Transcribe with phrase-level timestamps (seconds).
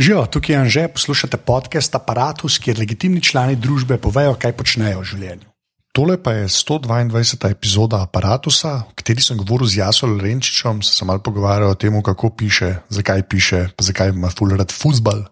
[0.00, 5.08] Živijo, tukaj je Anže, poslušate podcast Apparatus, kjer legitimni člani družbe povejo, kaj počnejo v
[5.10, 5.48] življenju.
[5.92, 7.50] Tole pa je 122.
[7.50, 11.98] epizoda Apparatusa, v kateri sem govoril z Jasom Renčičem, se sem malo pogovarjal o tem,
[12.00, 15.26] kako piše, zakaj piše, pa zakaj ima fulerat futbal.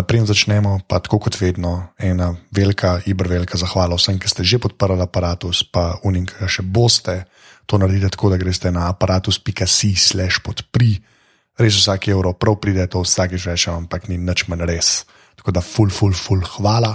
[0.00, 4.56] Naprej začnemo, pa tako kot vedno, ena velika, ibr velika zahvala vsem, ki ste že
[4.64, 7.26] podprli aparatus, pa unim, ki še boste.
[7.68, 11.15] To naredite tako, da greste na aparatus.si/slash podprij
[11.58, 14.90] res vsak evro prav pride, to vsakeč rečem, ampak ni nič manj res.
[15.36, 16.94] Tako da, full, full, full, hvala.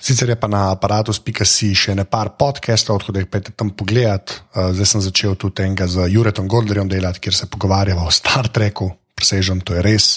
[0.00, 4.32] Sicer je pa na aparatus.ca še ne par podcastov, tako da jih pete tam pogledat.
[4.54, 8.48] Uh, zdaj sem začel tudi enega z Juretom Goldlerjem delati, kjer se pogovarjamo o Star
[8.48, 10.16] Treku, presežem, to je res.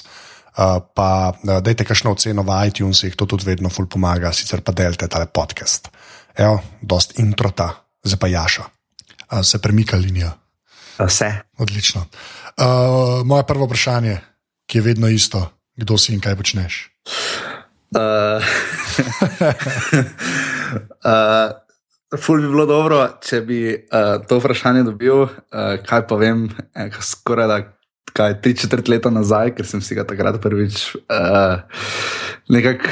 [0.54, 4.72] Uh, pa uh, dajte kakšno oceno v iTunesih, to tudi vedno ful pomaga, sicer pa
[4.72, 5.92] delite ta podcast.
[6.38, 7.74] Evo, dost introta,
[8.06, 8.70] zdaj pa jaša.
[9.34, 10.32] Uh, se premika linija.
[11.02, 11.28] Vse.
[11.58, 12.06] Odlično.
[12.54, 14.18] Uh, moje prvo vprašanje,
[14.70, 16.90] ki je vedno isto, kdo si in kaj počneš?
[17.98, 18.38] Uh,
[21.02, 21.50] uh,
[22.22, 25.32] ful bi bilo dobro, če bi uh, to vprašanje dobil, uh,
[25.82, 26.46] kaj pa vem,
[26.76, 27.62] eh, skoraj da.
[28.14, 31.66] Kaj tri četrt leta nazaj, ker sem si ga takrat prvič uh,
[32.54, 32.92] nekako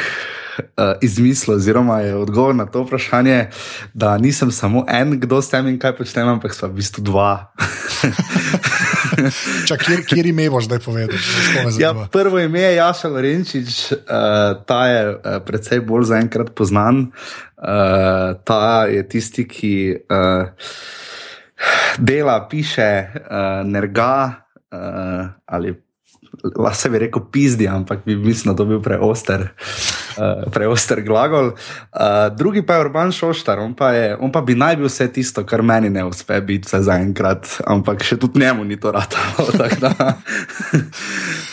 [0.58, 3.52] uh, izmislil, oziroma je odgovor na to vprašanje,
[3.94, 7.54] da nisem samo en, kdo s tem in kaj počnem, ampak so v bistvu dva.
[9.68, 11.18] Čak, kjer, kjer ime boš zdaj povedal?
[11.80, 14.00] Ja, prvo ime je Jaša Lorenčič, uh,
[14.66, 17.12] ta je uh, predvsej bolj zaenkrat poznan.
[17.62, 20.50] Uh, ta je tisti, ki uh,
[22.02, 24.16] dela, piše, uh, nerga
[24.72, 25.76] uh, ali
[26.56, 29.50] lahko bi rekel pizdi, ampak bi mislim, da to bil preoster.
[30.12, 31.54] Uh, preoster glagol.
[31.54, 35.08] Uh, drugi pa je Urban Šoštar, on pa, je, on pa bi naj bil vse
[35.14, 39.48] tisto, kar meni ne uspe biti za enkrat, ampak še tudi njemu ni to ratalo.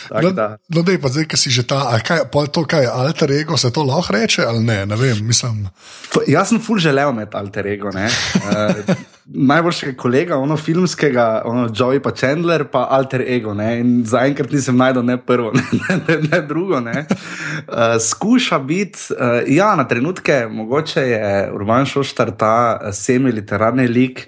[0.09, 0.33] No,
[0.73, 3.69] no, dej, pa zdaj, ki si že ta, kaj, to, kaj je alter ego, se
[3.69, 5.67] to lahko reče ali ne, ne vem, mislim.
[6.25, 7.93] Jaz sem ful želel imeti alter ego.
[7.93, 8.89] Uh,
[9.33, 13.53] najboljšega kolega, ono filmskega, ono Joey pa Chandler, pa alter ego.
[14.03, 16.79] Zaenkrat nisem najdel ne prvo, ne, ne, ne, ne drugo.
[16.79, 17.05] Ne.
[17.67, 24.27] Uh, skuša biti, uh, ja, na trenutke, mogoče je Urban Šoštar ta semi-literarni lik.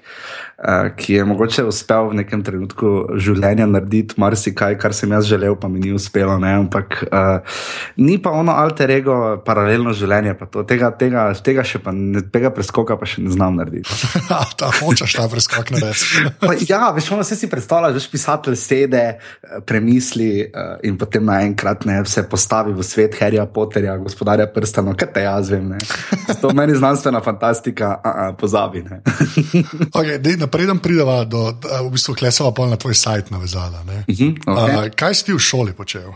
[0.96, 5.66] Ki je mogoče uspel v nekem trenutku življenja narediti marsikaj, kar sem jaz želel, pa
[5.68, 6.36] mi ni uspelo.
[6.38, 6.52] Ne?
[6.60, 7.58] Ampak uh,
[7.98, 10.36] ni pa ono alter ego, paralelno življenje.
[10.68, 13.90] Tega, tega, tega, pa, ne, tega preskoka pa še ne znam narediti.
[14.60, 16.68] ta hočeš ta preskok narediti.
[16.70, 19.04] ja, veš, ono se si predstavljaš, veš, pisatelj sede,
[19.66, 25.26] premisli uh, in potem naenkrat se postavi v svet Harryja Potterja, gospodarja prstano, kaj te
[25.26, 25.74] jaz vem.
[26.40, 28.84] To meni znanstvena fantastika, a, a, pozabi.
[29.98, 30.18] okay,
[30.52, 33.82] preden prideva do, v bistvu, klesava pol na tvoj sajt navezala.
[33.82, 34.86] Uh -huh, okay.
[34.86, 36.12] uh, kaj si ti v šoli počel?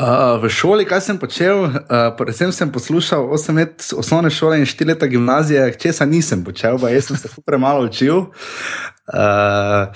[0.00, 1.74] Uh, v šoli, kaj sem počel, uh,
[2.16, 6.88] predvsem sem poslušal 8 let osnovne šole in 4 leta gimnazije, česa nisem počel, pa
[6.88, 8.16] jaz sem se premalo učil.
[8.16, 9.92] Uh,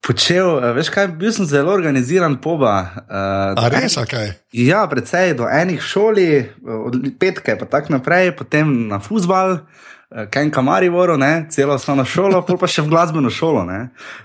[0.00, 3.04] počel, veš kaj, bil sem zelo organiziran poba.
[3.04, 4.32] Uh, A res, kaj?
[4.52, 9.58] Ja, predvsej do enih šoli, od petke pa tako naprej, potem na futbal.
[9.58, 13.66] Eh, kaj kamari voro, ne, celo osnovno šolo, pa še v glasbeno šolo.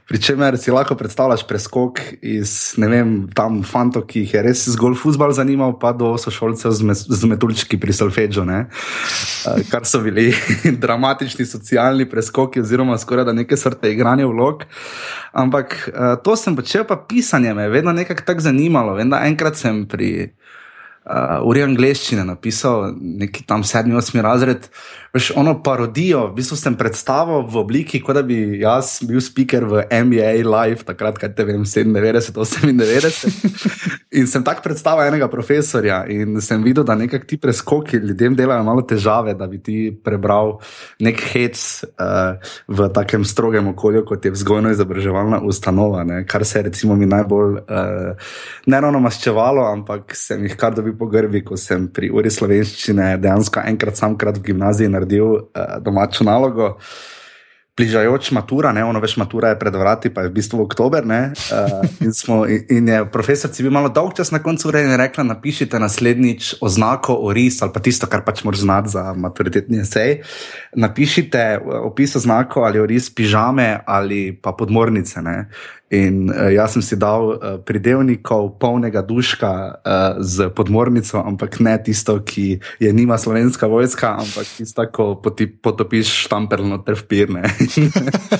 [0.08, 4.96] Pričemer si lahko predstavljaš preskok iz, ne vem, tam fantov, ki jih je res zgolj
[5.02, 8.64] futbal zanimal, pa do sošolcev z, z metulčki pri Solfeđu, eh,
[9.72, 10.32] kar so bili
[10.84, 14.64] dramatični socialni preskoki, oziroma skoraj da neke vrste igranja vlog.
[15.34, 18.96] Ampak eh, to sem počel, pa pisanje me je vedno nekako tako zanimalo.
[18.96, 20.32] Vem, enkrat sem pri
[21.06, 24.70] uh, uri angleščine napisal, neki tam sedmi, osmi razred,
[25.14, 29.68] veš, ono parodijo, v bistvu sem predstavil v obliki, kot da bi jaz bil speaker
[29.70, 33.34] v NBA Live, takrat, kaj te vem, 97, 98.
[34.20, 38.62] In sem tako predstavil enega profesorja in sem videl, da nekako ti preskoki ljudem delajo
[38.64, 40.60] malo težave, da bi ti prebral
[41.02, 42.38] nek hec uh,
[42.70, 46.22] v takem strogem okolju, kot je vzgojno-izobraževalna ustanova, ne?
[46.30, 48.36] kar se je recimo mi najbolj uh,
[48.70, 53.18] ne ravno maščevalo, ampak sem jih kar dobil po grbi, ko sem pri uri slovenščine
[53.24, 56.78] dejansko enkrat samkrat v gimnaziji naredil uh, domačo nalogo.
[57.74, 61.08] Bližajoč matura, ne, ono več matura je pred vrati, pa je v bistvu oktober.
[61.10, 64.84] Uh, in, smo, in, in je profesor si bil malo dolg čas na koncu ure
[64.86, 69.08] in je rekla: napišite naslednjič oznako oris ali pa tisto, kar pač moraš znati za
[69.18, 70.20] maturitetni esej.
[70.78, 75.26] Napišite opis oznako ali oris pižame ali pa podmornice.
[75.26, 75.50] Ne.
[75.94, 81.76] In uh, jaz sem si dal uh, pridevnikov polnega duška uh, z podmornico, ampak ne
[81.78, 87.46] tisto, ki je nima slovenska vojska, ampak tisto, ko poti, potopiš štamperno trpirne.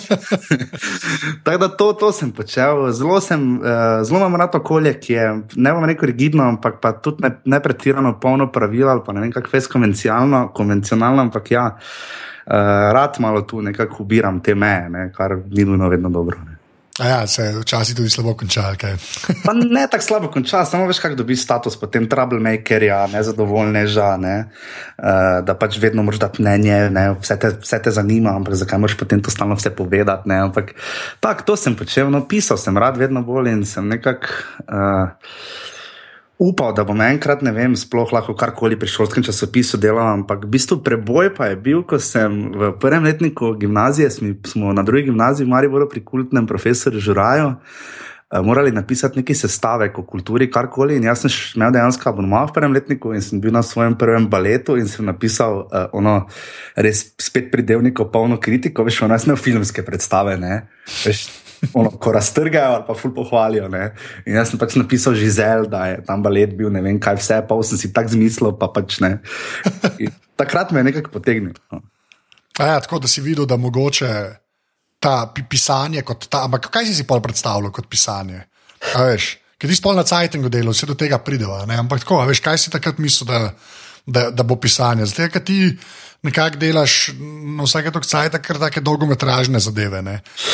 [1.46, 2.90] Tako da to, to sem počel.
[2.90, 6.96] Zelo, sem, uh, zelo imam rado okolje, ki je ne bom rekel rigidno, ampak pa
[6.98, 11.68] tudi ne, ne pretirano polno pravil ali pa ne vem, kako je konvencionalno, ampak ja,
[11.78, 12.54] uh,
[12.98, 16.42] rad malo tu nekako ubiram te meje, ne, kar ni nujno vedno dobro.
[16.46, 16.53] Ne.
[17.00, 18.76] Ja, se včasih tudi slabo končal.
[19.66, 24.36] ne tako slabo končal, samo veš, kako dobiš status, potem troublemakerja, nezadovoljneža, ne,
[25.02, 28.80] uh, da pač vedno moraš dati mnenje, ne, vse, te, vse te zanima, ampak zakaj
[28.80, 30.30] moraš potem to stalno vse povedati.
[30.30, 30.76] Ne, ampak
[31.20, 34.30] tako, to sem počel, no, pisal sem rad, vedno bolj in sem nekako.
[34.70, 35.73] Uh,
[36.44, 40.54] upal, da bom enkrat, ne vem, sploh lahko karkoli pri šolskem časopisu delal, ampak v
[40.58, 44.12] bistvu preboj pa je bil, ko sem v prvem letniku gimnazije,
[44.52, 47.54] smo na drugi gimnaziji v Mariboru pri kultnem profesorju Žuraju.
[48.34, 50.96] Eh, morali napisati neki sestavek o kulturi, karkoli.
[50.98, 54.26] In jaz sem imel dejansko abonma v prvem letniku in sem bil na svojem prvem
[54.30, 56.16] baletu in sem napisal uh, ono,
[56.76, 60.64] res spet pridevniko, polno kritiko, veš, ono, jaz ne v filmske predstave, ne.
[61.06, 61.28] Veš,
[61.74, 63.70] ono, ko raztrgajo ali pa ful pohvalijo.
[63.72, 63.90] Ne?
[64.26, 67.40] In jaz sem pač napisal Žizel, da je tam balet bil, ne vem kaj vse,
[67.48, 69.18] pa sem si tako zmislil, pa pač ne.
[70.04, 71.56] In takrat me je nekako potegnil.
[71.72, 71.84] No.
[72.60, 74.12] Ja, tako da si videl, da mogoče
[75.04, 76.46] ta pisanje kot ta.
[76.48, 78.46] Ampak kaj si si pol predstavljal kot pisanje?
[78.94, 79.30] Veš,
[79.60, 81.64] ker ti spolna cajtengo delo, vse do tega prideva.
[81.66, 83.42] Ampak tako, veš, kaj si takrat mislil, da,
[84.06, 85.08] da, da bo pisanje?
[85.10, 85.60] Zdaj, kaj ti
[86.24, 87.12] nekako delaš
[87.58, 90.02] na vsake tok cajt, ker tako dolgometražne zadeve.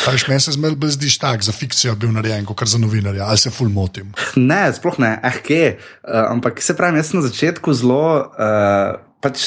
[0.07, 3.37] Veš, meni se zmeraj bolj zdiš tak, za fikcijo bil narejen, kot za novinarja, ali
[3.37, 4.13] se ful motim.
[4.35, 5.67] Ne, sploh ne, eh, kje.
[6.03, 8.33] Uh, ampak se pravi, jaz sem na začetku zelo.
[8.33, 9.41] Uh, pač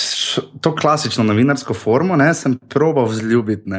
[0.61, 3.71] to klasično novinarsko formo, ne, sem probal vzljubiti.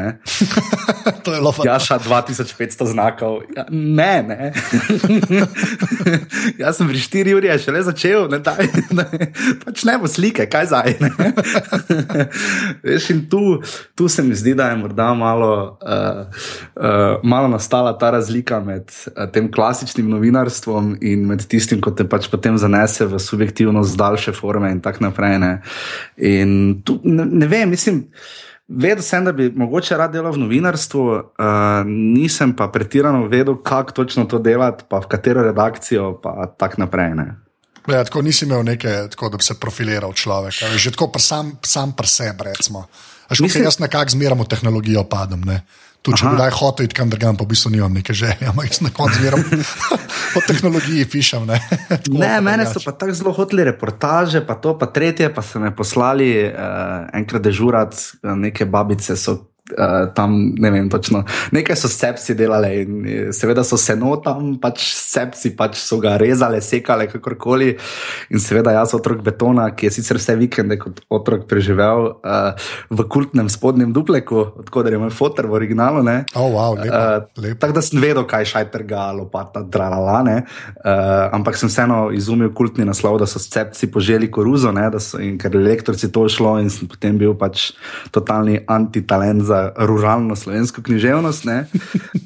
[1.25, 1.65] to je lovo.
[1.65, 3.41] Jaša 2500 znakov.
[3.55, 4.53] Ja, ne, ne.
[6.61, 9.05] Jaz sem pri 4 uri še le začel, ne, daj, ne,
[9.61, 10.97] pač ne bo slike, kaj zdaj.
[12.85, 13.59] Veš, in tu,
[13.93, 16.25] tu se mi zdi, da je morda malo, uh,
[16.73, 22.07] uh, malo nastala ta razlika med uh, tem klasičnim novinarstvom in med tistim, ko te
[22.09, 25.37] pač potem zanese v subjektivnost daljše forme in tako naprej.
[25.43, 25.53] Ne.
[26.17, 28.05] In tu, ne, ne vem, mislim.
[28.67, 33.91] Vedel sem, da bi mogoče rad delal v novinarstvu, uh, nisem pa pretirano vedel, kako
[33.91, 37.11] točno to delati, pa v katero redakcijo, pa tako naprej.
[37.91, 41.91] Ja, tako nisi imel nekaj, tako, da bi se profiliral človek, že tako sam, sam
[41.91, 42.55] pri sebi.
[43.39, 45.41] Mislim, jaz nekako zmeramo tehnologijo, padem.
[45.41, 45.61] Ne?
[46.03, 48.67] Tudi če bi daj hotel iti kam drugam, pa v bistvu nimam neke želje, ampak
[48.67, 49.43] jaz na koncu zmeram.
[50.33, 51.43] O tehnologiji pišem.
[51.45, 51.59] Ne,
[52.23, 55.69] ne mene so pa tako zelo hoteli reportaže, pa to, pa tretje, pa so me
[55.75, 61.21] poslali uh, enkrat dežurati, uh, neke babice so Uh, tam ne vem točno.
[61.55, 66.01] Nekaj so sepsi delali in eh, seveda so se no tam, pač sepsi pač so
[66.03, 67.69] ga rezali, sekali, kakorkoli.
[68.35, 73.05] In seveda jaz, otrok betona, ki je sicer vse vikende kot otrok preživel uh, v
[73.07, 76.03] kultnem spodnjem dupleku, odkud je moj fotor v originalu.
[76.35, 77.23] Oh, wow, uh,
[77.55, 80.25] Tako da sem vedel, kaj šaj trga, lopata, dralala.
[80.27, 85.55] Uh, ampak sem vseeno izumil kultni naslov, da so sepsi poželi koruzo, so, in ker
[85.55, 87.71] elektrici to šlo in sem potem bil pač
[88.11, 91.45] totalni antitalent za ruralno slovensko književnost.
[91.45, 91.65] Ne?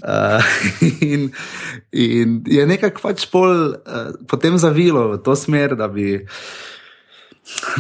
[0.01, 0.44] Uh,
[1.12, 1.29] in,
[1.91, 6.24] in je nekako pač pol, uh, potem zavilo v to smer, da bi.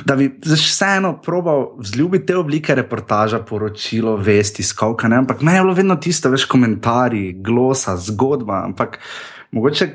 [0.07, 5.09] Da bi vseeno probal vzljubiti te oblike reportaža, poročilo, vesti, skovka.
[5.11, 5.17] Ne?
[5.25, 8.61] Ampak meni je bilo vedno tisto, veš, komentarji, glosa, zgodba.
[8.63, 8.95] Ampak
[9.51, 9.89] mogoče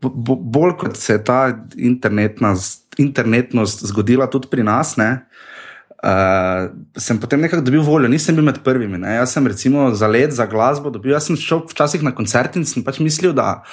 [0.00, 1.40] bo, bolj kot se je ta
[1.76, 2.54] internetna,
[2.98, 5.28] internetnost zgodila tudi pri nas, ne?
[5.98, 9.00] Uh, sem potem nekako dobil voljo, nisem bil med prvimi.
[9.02, 9.16] Ne?
[9.18, 11.16] Jaz sem recimo za let, za glasbo dobil.
[11.16, 13.64] Jaz sem šel včasih na koncert in sem pač mislil, da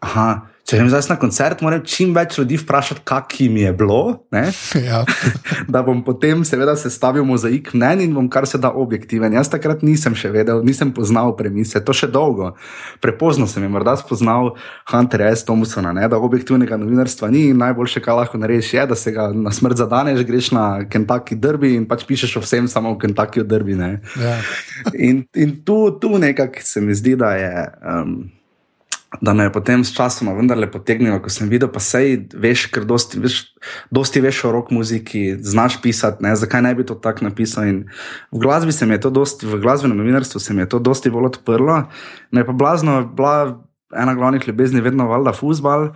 [0.00, 4.00] aha, če grem zdaj na koncert, moram čim več ljudi vprašati, kak jim je bilo.
[4.80, 5.02] Ja.
[5.72, 9.34] da bom potem seveda sestavil mozaik mnen in bom kar se da objektiven.
[9.36, 12.54] Jaz takrat nisem še vedel, nisem poznal premise, to še dolgo.
[13.04, 14.54] Prepozno sem jim morda spoznal
[14.90, 15.44] Hunter S.
[15.48, 16.08] Thompsona, ne?
[16.10, 19.82] da objektivnega novinarstva ni in najboljše, kar lahko narediš, je, da se ga na smrt
[19.82, 23.76] zadaneš, greš na Kentucky Derby in pač pišeš o vsem, samo v Kentucky Derby.
[23.76, 24.40] Ja.
[24.94, 27.54] in in tu, tu nekako se mi zdi, da je.
[27.84, 28.39] Um,
[29.20, 32.84] da me je potem s časom vendarle potegnilo, ko sem videl, pa sej veš, ker
[32.86, 33.38] dosti veš,
[33.90, 37.66] dosti veš o rock muziki, znaš pisati, ne, zakaj ne bi to tako napisal.
[37.66, 37.80] In
[38.30, 41.10] v glasbi se mi je to dosti, v glasbenem novinarstvu se mi je to dosti
[41.10, 41.82] bolj odprlo.
[42.30, 43.58] Me je pa blazno, bila
[43.90, 45.90] ena glavnih ljubezni, vedno valjda fusbal.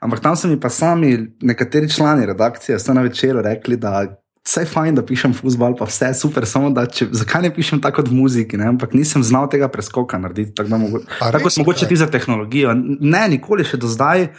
[0.00, 4.64] Ampak tam so mi pa sami nekateri člani redakcije, vse na večer, rekli, da vse
[4.66, 8.08] fajn, da pišem futbol, pa vse super, samo da če, zakaj ne pišem tako kot
[8.10, 8.70] v muziki, ne?
[8.72, 10.54] ampak nisem znal tega preskoka narediti.
[10.56, 12.74] Tako, mogo, tako sem mogoče ti za tehnologijo.
[12.74, 14.30] Ne, nikoli še do zdaj.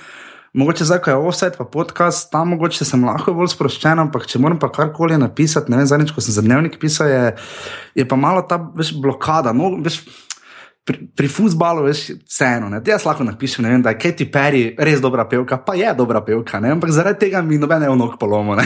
[0.58, 4.42] Mogoče zdaj, ko je offset, pa podcast, tam mogoče sem lahko bolj sproščen, ampak če
[4.44, 7.22] moram pa karkoli napisati, ne vem, zadnjič, ko sem za dnevnik pisal, je,
[8.02, 9.54] je pa malo ta veš, blokada.
[9.56, 10.02] No, veš,
[10.84, 12.72] pri, pri futbalu je vseeno.
[12.86, 16.60] Jaz lahko napišem, vem, da je Katy Perry res dobra pevka, pa je dobra pevka,
[16.60, 16.72] ne?
[16.74, 18.58] ampak zaradi tega mi nobene v nog polomo,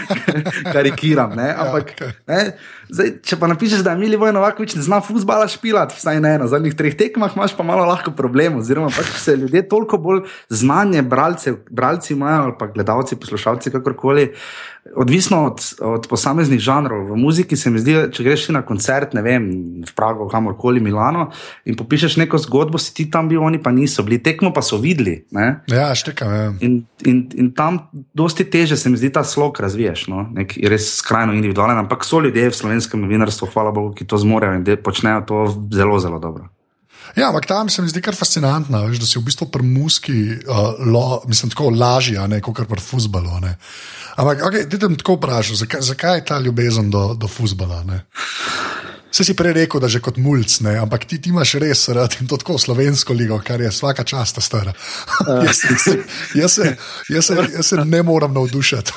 [0.74, 1.32] karikiram.
[1.36, 1.48] Ne?
[1.48, 1.94] Ja, ampak,
[2.28, 2.42] ne?
[2.92, 6.50] Zdaj, če pa napišeš, da je Mili Vojnovakovič ne zna futbala špilati, vsaj ne na
[6.50, 8.60] zadnjih treh tekmah, imaš pa malo lahko problem.
[8.60, 14.28] Oziroma, pač se ljudje toliko bolj znanje, bralce, bralci imajo ali pa gledalci, poslušalci, kakorkoli.
[14.94, 17.10] Odvisno od, od posameznih žanrov.
[17.10, 19.48] V muziki se mi zdi, če greš na koncert, ne vem,
[19.82, 21.30] v Pragu, kamorkoli, Milano,
[21.66, 24.78] in popišeš neko zgodbo, si ti tam bil, oni pa niso bili, tekmo pa so
[24.80, 25.18] videli.
[25.34, 25.48] Ne?
[25.72, 26.32] Ja, štekam.
[26.32, 26.48] Ja.
[26.64, 27.82] In, in, in tam
[28.14, 30.26] dosti teže se mi zdi ta slog razviješ, no?
[30.36, 34.60] nek res skrajno individualen, ampak so ljudje v slovenskem novinarstvu, hvala Bogu, ki to zmorejo
[34.60, 36.48] in počnejo to zelo, zelo dobro.
[37.14, 40.16] Ja, ampak tam se mi zdi kar fascinantno, veš, da si v bistvu pri muski,
[40.48, 43.38] uh, lo, mislim, tako lažje, kot pri futbalu.
[44.16, 47.84] Ampak, okay, ti tam tako vprašaj, zakaj, zakaj je ta ljubezen do, do futbola?
[49.16, 52.28] Vse si prej rekel, da že kot mulj, ampak ti, ti imaš res rad in
[52.28, 54.74] to tako slovensko ligo, kar je vsaka časta stara.
[55.24, 55.40] Uh.
[55.46, 55.86] jaz, jaz,
[56.34, 56.58] jaz,
[57.08, 58.92] jaz, se, jaz se ne morem navdušiti.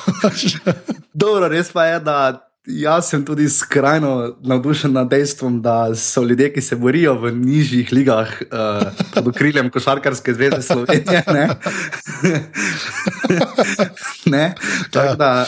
[1.24, 6.52] Dobro, res pa je, da Jaz sem tudi skrajno navdušen nad dejstvom, da so ljudje,
[6.52, 11.22] ki se borijo v nižjih ligah uh, pod okriljem Košarkarske zveze Slovenije.
[11.26, 11.48] Ne?
[14.34, 14.54] ne?
[14.90, 15.44] Tako da,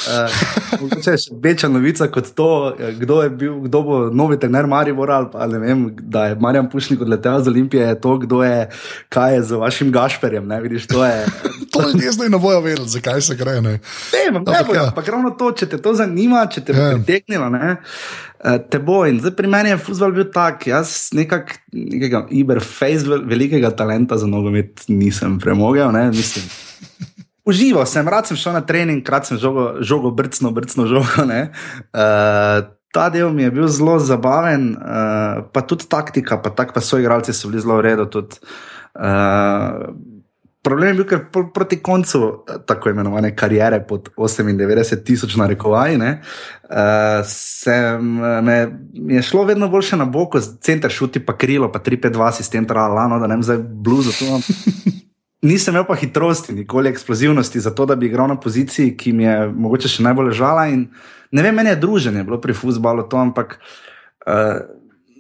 [0.81, 5.29] uh, če je večja novica kot to, kdo, bil, kdo bo novi trener Marijo ali
[5.33, 8.69] pa ne vem, da je Marjan Pušnik odletel z Olimpije, je to, kdo je,
[9.09, 10.47] kaj je z vašim Gašperjem.
[10.47, 10.61] Ne?
[10.61, 11.27] Vidiš, to je.
[11.73, 13.61] To ljudje zdaj ne bojo vedeti, zakaj se gre.
[13.61, 13.79] Ne,
[14.13, 14.81] ne, ne bojo.
[14.83, 14.93] Ja.
[15.07, 16.77] Ravno to, če te to zanima, če te.
[16.77, 17.49] Ja priteknilo.
[17.51, 17.77] Ne?
[18.45, 23.07] Eh, te bo in zdaj pri meni je futbol bil tak, jaz nekak, nekega iberface
[23.29, 26.09] velikega talenta za nogomet nisem premogel, ne?
[26.11, 26.47] mislim.
[27.45, 31.27] Užival sem, rad sem šel na trening, krat sem žogo, žogo brcno, brcno žogo.
[31.27, 36.83] Uh, ta del mi je bil zelo zabaven, uh, pa tudi taktika, pa tako pa
[36.85, 38.07] so igralci so bili zelo v redu.
[38.07, 38.39] Tudi,
[38.95, 39.91] uh,
[40.63, 46.05] Problem je bil, ker proti koncu eh, tako imenovane kariere pod 98 tisoč narekovaj, uh,
[47.27, 48.13] sem,
[48.47, 48.57] me,
[48.95, 53.19] mi je šlo vedno boljše na boko, center šuti pa krilo, pa 3-5-2 sistem, tralano,
[53.19, 54.13] da ne vem zdaj bluzo.
[55.51, 59.49] Nisem imel pa hitrosti, nikoli eksplozivnosti, zato da bi igral na poziciji, ki mi je
[59.51, 60.69] mogoče še najbolj ležala.
[60.71, 63.59] Ne vem, meni je druženje bilo pri futbalu to, ampak.
[64.23, 64.63] Uh,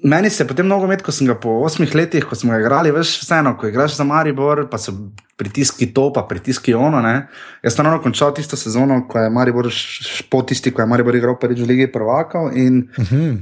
[0.02, 2.60] meni se je potem mnogo med, ko sem ga po osmih letih, ko smo ga
[2.60, 4.94] igrali, veš, vseeno, ko igraš za Maribor, pa so
[5.38, 7.00] pritiski to, pa pritiski ono.
[7.02, 7.28] Ne?
[7.62, 9.70] Jaz sem ravno končal tisto sezono, ko je Maribor,
[10.30, 12.52] po tisti, ko je Maribor igral prvič v Ligi prvakov.
[12.56, 13.04] In, uh.
[13.10, 13.38] -huh.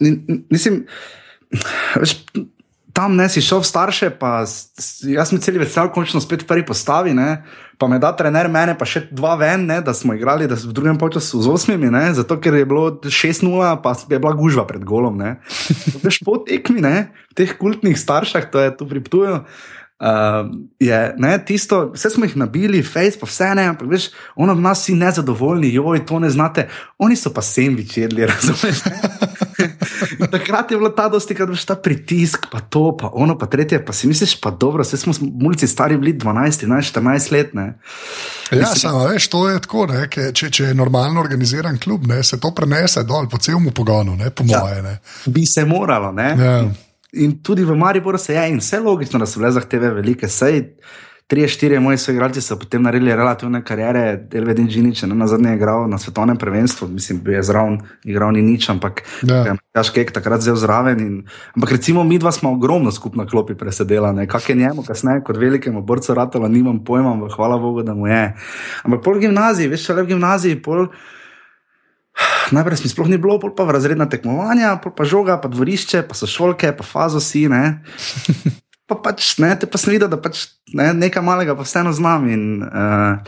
[0.00, 0.84] in, mislim,
[2.00, 2.16] veš,
[2.96, 4.40] tam ne si šel v starše, pa
[5.04, 7.12] jaz sem cel vesel, končno spet v prvi postavi.
[7.12, 7.44] Ne?
[7.76, 9.82] Pa me da trener, mene pa še dva ven, ne?
[9.84, 12.08] da smo igrali da v drugem času z osmimi, ne?
[12.16, 15.20] zato ker je bilo 6-0, pa je bila gužva pred golom.
[16.04, 17.12] Veš po tekmi, ne?
[17.36, 19.44] teh kultnih staršah, to je tu priptujo.
[19.96, 20.48] Uh,
[20.80, 24.60] je ne, tisto, vse smo jih nabili, face, pa vse ne, ampak veš, ono v
[24.60, 26.66] nas si nezadovoljni, joj, to ne znate,
[27.00, 28.84] oni so pa sendvič jedli, razumeš?
[30.34, 33.84] takrat je bilo ta dosti, kad veš ta pritisk, pa to, pa ono, pa tretje,
[33.84, 37.54] pa si misliš, pa dobro, vse smo mulci stari bili 12, 11, 14 let.
[37.54, 37.66] Ne.
[38.50, 42.22] Ja, Mislim, samo veš, to je tako, ne, če, če je normalno organiziran klub, ne,
[42.22, 44.82] se to prenese dol po celem pogonu, ne, po ja, moje.
[44.82, 44.98] Ne.
[45.26, 46.28] Bi se moralo, ne.
[46.40, 46.58] Ja.
[47.12, 50.28] In tudi v Mariboru se je, in vse logično, da so bile zahteve velike.
[50.28, 50.62] Sej,
[51.26, 55.88] tri, štiri moji soigralci so potem naredili relativne kariere, Elvedin Džinič, na zadnje je igral
[55.90, 59.02] na svetovnem prvenstvu, mislim, bil je zraven, igral ni nič, ampak.
[59.74, 61.00] Jaš Kek takrat zelo zraven.
[61.00, 61.14] In,
[61.56, 65.82] ampak recimo mi dva smo ogromno skupno klopi presedela, kak je njemu, kasneje kot velikemu
[65.82, 68.34] borcu ratela, nimam pojma, hvala Bogu, da mu je.
[68.84, 70.86] Ampak pol gimnaziji, veš, le v gimnaziji, pol.
[72.54, 76.30] Najprej mi sploh ni bilo, pa v razredna tekmovanja, pa žoga, pa dvorišče, pa so
[76.30, 77.50] šolke, pa fazosi.
[78.86, 82.28] Pa pač ne, te pa sem videl, da pač ne, nekaj malega, pa vseeno znam.
[82.30, 83.18] In, uh,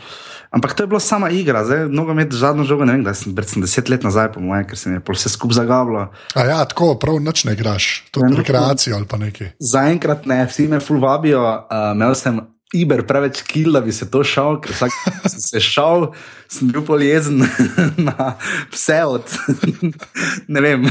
[0.55, 3.35] ampak to je bila sama igra, zdaj mnogo med zadnjo žogo, ne vem, da sem,
[3.47, 6.07] sem deset let nazaj, po mojem, ker se mi je vse skupaj zagablo.
[6.35, 9.53] A ja, tako prav noč ne igraš, to je rekreacija ali pa nekaj.
[9.59, 12.41] Zaenkrat ne, vsi me fulvabijo, uh, imel sem.
[12.69, 14.93] Iber preveč kil, da bi se to šel, ker vsak
[15.31, 16.03] sem se šel,
[16.49, 17.43] sem bil poljezen
[18.07, 18.33] na
[18.71, 19.23] vse od.
[20.53, 20.87] ne vem.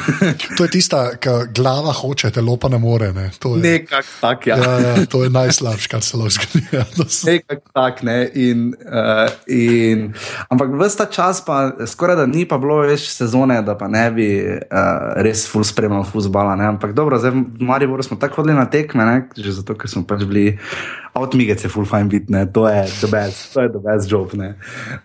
[0.57, 3.12] to je tista, ki glava hoče, telo pa ne more.
[3.12, 3.31] Ne?
[3.62, 4.57] Nekako tak, ja.
[4.57, 5.07] ja, ja.
[5.11, 6.65] To je najslabše, kar se lahko zgodi.
[6.73, 6.85] Ja,
[7.27, 8.19] Nekako tak, ne.
[8.35, 10.12] In, uh, in,
[10.49, 14.29] Ampak vsta čas, pa skoraj da ni pa bilo več sezone, da pa ne bi
[14.38, 16.55] uh, res full spremljal futbola.
[16.69, 19.17] Ampak dobro, zdaj v Mariboru smo tako hodili na tekme, ne?
[19.37, 20.53] že zato, ker smo pač bili
[21.19, 22.47] avtomigece, full fine bit, ne?
[22.47, 24.35] to je the best, to je the best job.
[24.38, 24.55] Ne?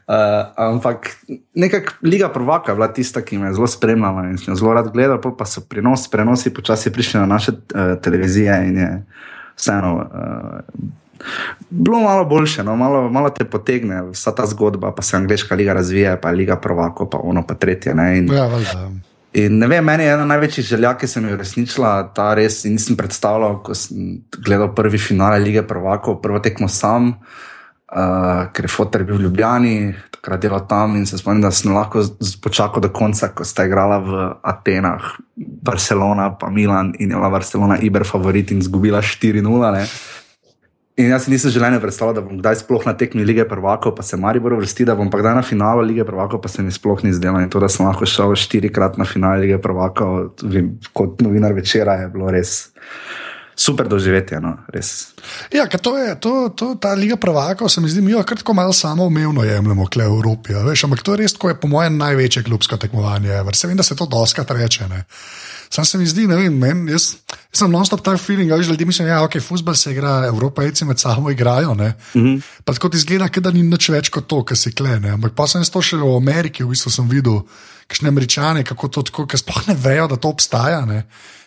[0.08, 1.10] Uh, ampak
[1.56, 4.74] nekako Liga Prvaka je bila tista, ki me je zelo spremljala in sem jo zelo
[4.74, 8.90] rad gledal, pa so prenos, prenosi počasi prišli na naše uh, televizije in je
[9.58, 9.96] vseeno.
[9.96, 10.90] Uh,
[11.70, 12.76] bilo malo boljše, no?
[12.76, 17.10] malo, malo te potegne vsa ta zgodba, pa se angliška liga razvija, pa liga Provako,
[17.10, 17.92] pa ono pa tretje.
[17.92, 18.90] In, ja, valda.
[19.34, 22.98] in ne vem, meni je ena največjih želja, ki sem jo uresničila, ta res nisem
[22.98, 27.08] predstavljal, ko sem gledal prvi finale lige Provako, prvo tekmo sam.
[27.08, 27.42] Uh,
[28.54, 29.76] ker je fotor bil v Ljubljani,
[30.16, 32.02] takrat delal tam in se spomnim, da sem lahko
[32.42, 37.78] počakal do konca, ko sta igrala v Atenah, Barcelona, pa Milan in je bila Barcelona
[37.78, 39.86] Iber favorit in izgubila 4-0.
[40.98, 44.04] In jaz si nisem želel predstavljati, da bom kdaj sploh na tekmi lige prvako, pa
[44.04, 46.72] se mari bo vrsti, da bom pa kdaj na finalu lige prvako, pa se mi
[46.72, 47.40] sploh ni zdelo.
[47.42, 51.94] In to, da sem lahko šel štirikrat na finale lige prvako, vem, kot novinar večera,
[51.94, 52.70] je bilo res.
[53.56, 55.14] Super doživetje, no, res.
[55.54, 58.74] Ja, to je to, to, ta Liga Prvaka, se mi zdi, mi jo kratko malo
[58.74, 60.54] samo umevno jemljemo, kle v Evropi.
[60.54, 63.44] Veš, ampak to je res, ko je po mojem največje klubsko tekmovanje.
[63.52, 64.88] Vse vem, da se to doskrat reče.
[64.90, 65.04] Ne.
[65.74, 68.86] Sam se mi zdi, ne vem, men, jaz, jaz sem non-stop ta feeling, da ljudje
[68.86, 71.74] mislijo, da ja, okay, je futbol se igra, evropejci med sabo igrajo.
[71.74, 72.42] Mm -hmm.
[72.64, 75.10] Pa tako ti zgleda, da ni nič več kot to, kar si klene.
[75.10, 77.42] Ampak pa sem to še v Ameriki, v bistvu sem videl,
[77.88, 80.86] kakšne američane, kako to tako, ker sploh ne vejo, da to obstaja.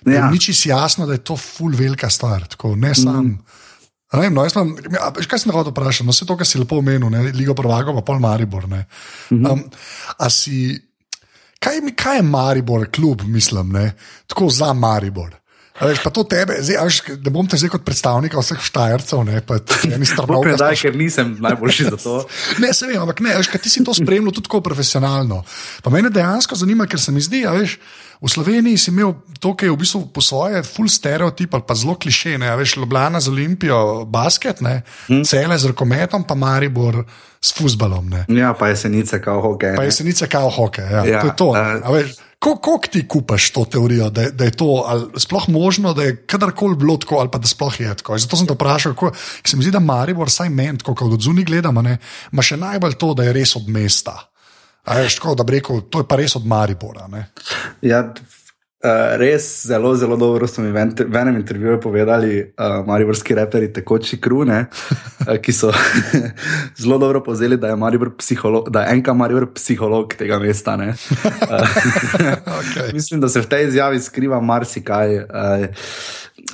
[0.07, 0.31] Ja.
[0.31, 2.49] Ni čisto jasno, da je to full velika stvar.
[2.49, 3.25] Tako, ne sam.
[3.25, 4.21] Mm -hmm.
[4.21, 6.07] Vem, no, sem, ja, kaj sem hotel vprašati?
[6.07, 8.67] No, vse to, kar si lepo omenil, Ligo Prvago, pa pol Maribor.
[8.67, 8.85] Mm
[9.31, 9.53] -hmm.
[9.53, 9.71] um,
[10.19, 10.83] a si
[11.67, 13.91] kaj, kaj je Maribor, kljub, mislim, ne?
[14.27, 15.35] tako za Maribor.
[15.77, 19.43] Veš, pa to tebe, zdaj, až, ne bom te zdaj kot predstavnika vseh štajercev, ne
[19.45, 20.47] pa ti strnov.
[20.49, 22.15] Ne, ker nisem najboljši za to.
[22.65, 25.43] ne, se vem, ampak ne, veš, ti si to spremljal tudi tako profesionalno.
[25.85, 27.77] Pa mene dejansko zanima, ker se mi zdi, veš.
[28.21, 29.15] V Sloveniji si imel
[29.63, 32.39] je v bistvu po svoje, full stereotip ali pa zelo kliše.
[32.39, 35.25] Ne, veš, Ljubljana z Olimpijo, basket, ne, hmm.
[35.25, 37.05] cele z rokometom, pa Maribor
[37.41, 38.27] s futbalom.
[38.29, 39.77] Ja, pa jesenice kao hokej.
[39.77, 40.85] Pa jesenice kao hokej.
[40.85, 41.05] Ja.
[41.05, 41.49] Ja, to je to.
[41.51, 44.85] Uh, Kako ti kupaš to teorijo, da, da je to
[45.17, 48.19] sploh možno, da je kadarkoli bilo tako, ali pa da sploh je tako?
[48.19, 49.13] Zato sem te vprašal, kako
[49.45, 51.83] se mi zdi, da Maribor, vsaj meni, ko od zunaj gledamo,
[52.33, 54.29] ima še najbolj to, da je res od mesta.
[54.87, 57.09] Je, tako, da bi rekel, to je pa res od Maribora.
[57.83, 58.05] Ja,
[58.87, 63.71] Uh, res zelo, zelo dobro so mi v, v enem intervjuju povedali, uh, mariborski reperi,
[63.73, 65.73] tekoči krune, uh, ki so
[66.83, 67.77] zelo dobro povzeli, da je,
[68.71, 70.77] da je enka Maribor psiholog tega mesta.
[70.77, 70.93] Uh,
[72.61, 72.93] okay.
[72.93, 75.17] Mislim, da se v tej izjavi skriva marsikaj.
[75.25, 75.67] Uh,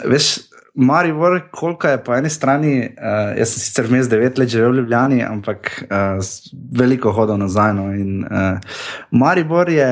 [0.07, 4.73] veš, Maribor, koliko je po eni strani, uh, jaz sem sicer vmes devet let živel
[4.73, 6.23] v Ljubljani, ampak uh,
[6.73, 7.75] veliko hodil nazaj.
[7.77, 8.61] No, in, uh,
[9.11, 9.89] Maribor je.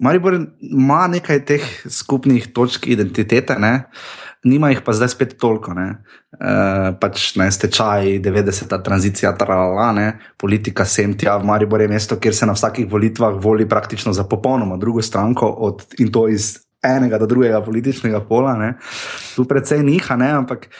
[0.00, 3.74] Maribor ima nekaj teh skupnih točk identitete, ne?
[4.44, 5.74] nima jih pa zdaj spet toliko.
[5.76, 5.86] Ne?
[6.32, 6.52] E,
[7.00, 10.06] pač ne stečaj, 90-ta tranzicija, tralala, ne?
[10.40, 14.24] politika sem tja, v Mariboru je mesto, kjer se na vsakih volitvah voli praktično za
[14.24, 18.56] popolnoma drugo stranko od, in to iz enega do drugega političnega pola.
[18.58, 18.72] Ne?
[19.36, 20.32] Tu precej niha, ne?
[20.44, 20.70] ampak.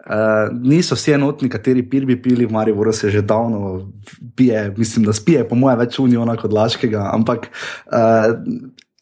[0.00, 3.92] Uh, niso vsi enotni, kateri pil bi pili, v Mariboru se že davno
[4.32, 7.02] pije, mislim, da spije, po mojem, več unijo kot laškega.
[7.12, 7.50] Ampak
[7.92, 8.32] uh,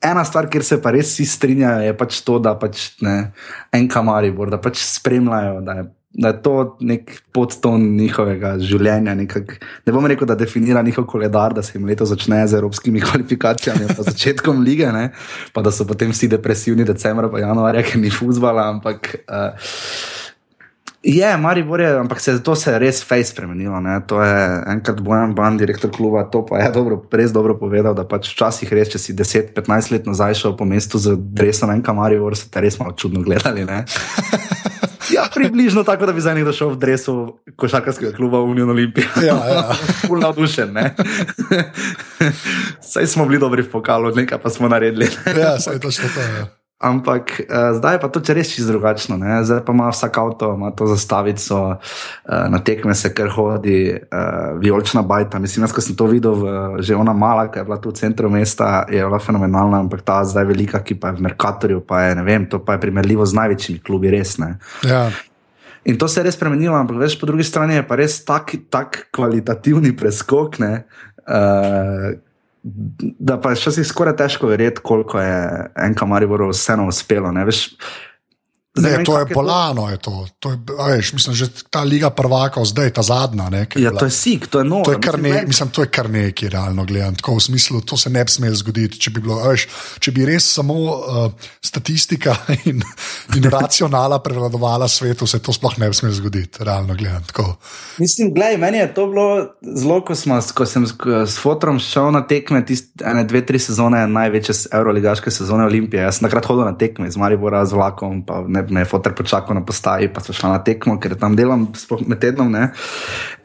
[0.02, 3.30] ena stvar, kjer se pa res vsi strinjajo, je pač to, da pač ne
[3.72, 5.62] en kamaribor, da pač spremljajo.
[5.62, 5.86] Da je,
[6.18, 9.14] da je to nek podton njihovega življenja.
[9.14, 9.54] Nekak,
[9.86, 13.86] ne bom rekel, da definira njihov koledar, da se jim leto začne z evropskimi kvalifikacijami,
[13.94, 15.12] pa začetkom lige, ne?
[15.54, 18.66] pa da so potem vsi depresivni, decembra, pa januarja, ker ni fuzbala.
[18.74, 19.70] Ampak uh,
[21.02, 23.78] Je, Maribor je, ampak se, to se je res face spremenilo.
[23.80, 24.00] Ne?
[24.10, 24.40] To je
[24.74, 28.72] enkrat Bojan Ban, direktor kluba, to pa je dobro, res dobro povedal, da pač včasih
[28.74, 32.60] res, če si 10-15 let nazaj šel po mestu z dresom enka Maribor, se te
[32.66, 33.62] res malo čudno gledali.
[35.14, 37.14] Ja, približno tako, da bi zdaj nekdo šel v dresu
[37.56, 39.08] košarkarskega kluba Union Olimpija.
[39.22, 39.64] Ja, ja.
[40.08, 40.94] Pul navdušen, ne.
[42.92, 45.08] Saj smo bili dobri v pokalu, nekaj pa smo naredili.
[45.38, 46.32] Ja, saj to še to je.
[46.38, 46.57] Ja.
[46.78, 49.18] Ampak uh, zdaj pa to res čisto drugačno.
[49.18, 49.42] Ne?
[49.42, 54.54] Zdaj pa ima vsak avto, ima to zastavico, uh, na tekme se kar hodi, uh,
[54.62, 55.42] vijolična bajta.
[55.42, 57.98] Mislim, jaz, ko sem to videl, v, že ona mala, ki je bila tu v
[57.98, 62.06] centru mesta, je bila fenomenalna, ampak ta zdaj velika, ki pa je v Merkatorju, pa
[62.06, 64.54] je, ne vem, to pa je primerljivo z največjimi klubi, res ne.
[64.86, 65.08] Ja.
[65.90, 68.54] In to se je res spremenilo, ampak veš, po drugi strani je pa res tak,
[68.70, 70.62] tak kvalitativni preskok.
[70.62, 70.86] Ne?
[71.26, 72.22] Uh,
[73.18, 75.38] da pa je še skoraj težko verjeti, koliko je
[75.86, 77.32] enka Maribor vseeno uspelo.
[77.46, 77.64] Veš,
[78.82, 79.88] Ne, vem, to je kako bolano.
[79.90, 80.26] Je to.
[80.38, 83.50] To je, a veš, mislim, že ta liga prvaka, zdaj ta zadnja.
[83.50, 84.00] Ne, Ja, bila.
[84.00, 84.84] to je sik, to je noro.
[84.84, 87.16] To je kar, Mislim, ne, mislim, to je kar nekaj, realno gledano.
[87.16, 88.98] Tako v smislu, to se ne bi smelo zgoditi.
[89.00, 89.68] Če bi, bilo, a veš,
[90.00, 91.30] če bi res samo uh,
[91.64, 92.36] statistika
[92.70, 92.82] in,
[93.36, 97.56] in racionala prevladovala svetu, se to sploh ne bi smelo zgoditi, realno gledano.
[97.98, 99.26] Mislim, gledaj, meni je to bilo
[99.62, 104.06] zelo, ko, smo, ko sem s, fotrom šel na tekme, tiste ene, dve, tri sezone,
[104.06, 106.02] največje evroligaške sezone Olimpije.
[106.02, 109.14] Jaz sem takrat hodil na tekme z Maribora z vlakom, pa ne, me je fotor
[109.14, 112.50] počakal na postaji, pa sem šel na tekmo, ker tam delam sploh med tednom.
[112.52, 112.70] Ne?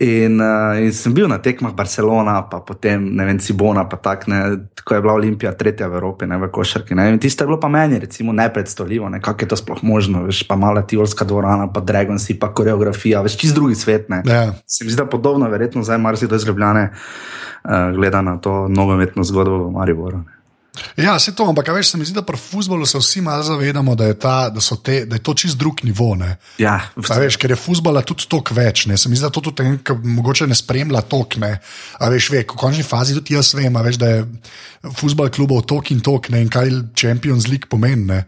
[0.04, 4.28] In, uh, in sem bil na tekmah Barcelona, pa potem ne vem, Cibona, pa tak,
[4.32, 4.44] ne,
[4.84, 6.98] ko je bila Olimpija tretja v Evropi, ne v košarki.
[6.98, 7.10] Ne?
[7.14, 9.22] In tisto je bilo pa meni, recimo, nepredstavljivo, ne?
[9.24, 13.38] kako je to sploh možno, veš, pa mala tiolska dvorana, pa Dragonsi, pa koreografija, veš,
[13.40, 14.10] čist drugi svet.
[14.10, 14.24] Ne?
[14.28, 14.54] Ja.
[14.68, 19.24] Se mi zdi, da podobno, verjetno zdaj marsikdo iz Ljubljane uh, gleda na to nogometno
[19.24, 20.18] zgodbo v Mariboru.
[20.18, 20.43] ne.
[20.98, 23.44] Ja, se to, ampak a veš, se mi zdi, da pri futbolu se vsi malo
[23.46, 26.16] zavedamo, da je, ta, da te, da je to čist drug nivo.
[26.16, 26.36] Ne?
[26.58, 28.88] Ja, A veš, ker je futbola tudi toliko več.
[28.90, 28.98] Ne?
[28.98, 31.38] Se mi zdi, da to tudi en, ki mogoče ne spremlja tok.
[31.44, 31.52] Ne?
[32.00, 34.26] A veš, ve, v končni fazi tudi jaz vem, veš, da je
[34.98, 36.42] futbol klubov tok in tok ne?
[36.42, 38.10] in kaj Champions League pomeni.
[38.10, 38.24] Ne?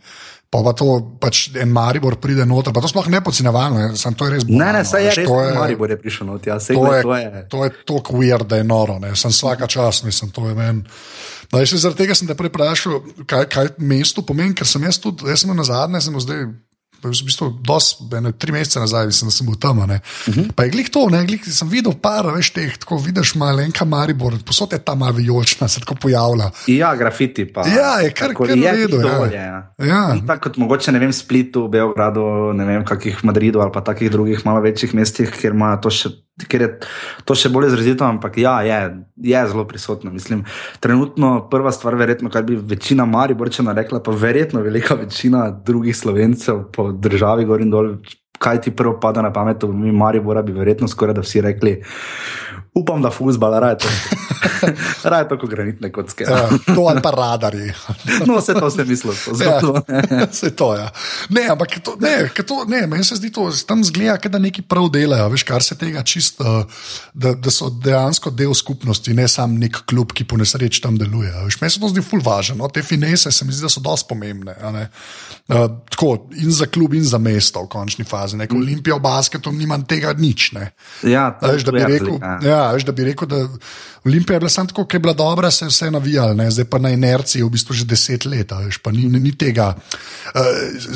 [0.55, 0.87] Pa pa to
[1.19, 3.97] pač en Maribor pride noter, pa to sploh ne podcinevalno, ne?
[3.99, 5.49] Samo to res ne, bolano, ne, saj je res, to je...
[5.57, 7.41] Maribor je prišel not, ja, sej, To je, to je.
[7.51, 8.95] to je tako weird, da je noro.
[9.03, 9.11] Ne?
[9.19, 10.85] Sem vsaka čas, mislim, to je meni.
[11.51, 14.87] No, jaz se zaradi tega sem te prej vprašal, kaj, kaj mestu pomeni, ker sem
[14.87, 16.47] jaz tudi, jaz sem na zadnje, sem zdaj.
[17.03, 19.79] V bistvu, dos, ene, tri mesece nazaj mislim, da sem bil tam.
[19.79, 20.51] Uh -huh.
[20.55, 24.33] Pa je glih to, ne, glih, sem videl par, veš, teh, tako vidiš, malenka Maribor,
[24.45, 26.51] posod je ta malo vijolična, se tako pojavlja.
[26.67, 27.67] Ja, grafiti pa.
[27.67, 29.31] Ja, je kar- kar je redu, ja.
[29.33, 29.73] ja.
[29.77, 30.13] Ja.
[30.13, 34.11] Ni Tako kot mogoče, ne vem, Splitu, Beogradu, ne vem, kakih Madridu ali pa takih
[34.11, 36.09] drugih malo večjih mestih, kjer ima to še.
[36.35, 36.67] Ker je
[37.23, 38.79] to še bolj izrazito, ampak ja, je,
[39.23, 40.11] je zelo prisotno.
[40.11, 40.43] Mislim,
[40.83, 46.65] trenutno prva stvar, verjetno, kar bi večina Mariborčana rekla, pa verjetno velika večina drugih slovencev
[46.75, 47.93] po državi, gor in dol,
[48.37, 51.77] kaj ti prvo pada na pamet, mi Maribora bi verjetno skoraj da vsi rekli,
[52.75, 53.87] upam, da fuzbala, raje to,
[55.09, 56.23] raje to kot granitne kocke.
[56.27, 57.71] Ja, to ali pa radarji.
[58.27, 59.81] No, vse to sem mislil, to Ja, zelo.
[60.31, 60.81] se to je.
[60.81, 60.89] Ja.
[61.29, 64.89] Ne, ampak to, ne, to, ne, meni se zdi to, tam zgleda, da neki prav
[64.91, 66.65] delajo, veš, kar se tega čisto,
[67.13, 71.31] da, da so dejansko del skupnosti, ne sam nek klub, ki po nesreči tam deluje.
[71.45, 73.79] Veš, meni se to zdi ful važno, no, te finese se mi zdi, da so
[73.83, 74.55] dosti pomembne.
[75.47, 75.55] Uh,
[75.89, 78.37] tako in za klub, in za mesto v končni fazi.
[78.37, 80.51] Neko Olimpijo v basketu nimam tega nič.
[80.57, 80.71] Ne.
[81.05, 82.39] Ja, A Veš, da, bi rekel, razlika.
[82.43, 83.47] ja, veš, da bi rekel, da
[84.05, 86.51] Olimpija je bila samo tako, ki je bila dobra, se je vse navijala, ne?
[86.51, 90.41] zdaj pa na inerciji v bistvu že deset let, veš, pa ni, ni tega uh,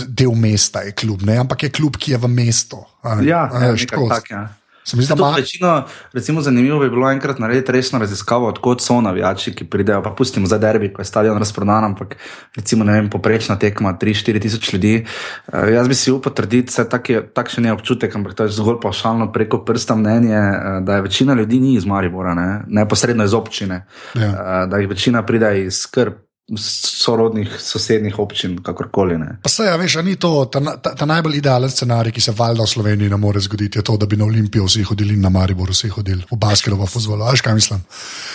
[0.08, 1.38] del mesta, je klub, ne?
[1.38, 2.82] ampak je klub, ki je v mestu.
[3.04, 3.28] a ne.
[3.28, 4.10] Ja, A ja, veš, tako.
[4.10, 4.48] tak, ja.
[4.90, 5.36] Se mi zdi, da ima.
[5.36, 10.02] Večino, recimo, zanimivo bi bilo enkrat narediti resno raziskavo, odkot so navijači, ki pridejo.
[10.04, 12.16] Pa pustimo za derbi, ko je stadion razprodan, ampak
[12.56, 15.06] recimo, ne vem, poprečna tekma 3-4 tisoč ljudi.
[15.48, 18.56] Uh, jaz bi si upal trditi, da tak je takšen je občutek, ampak to je
[18.58, 22.64] zgolj pašalno preko prsta mnenje, uh, da je večina ljudi ni iz Maribora, ne?
[22.68, 23.86] neposredno iz občine.
[24.16, 24.30] Ja.
[24.30, 26.14] Uh, da jih večina pride iz skrb.
[26.58, 29.18] Sorodnih, sosednjih občin, kakorkoli.
[29.18, 29.38] Ne.
[29.44, 32.64] Pa se, ja, veš, ni to ta, ta, ta najbolj idealen scenarij, ki se valjda
[32.64, 35.70] v Sloveniji ne more zgoditi, je to, da bi na Olimpijo vsi hodili na Maribor
[35.70, 37.30] vsi hodili, v basketu, v fuzbolu.
[37.32, 37.84] Veš, kaj mislim?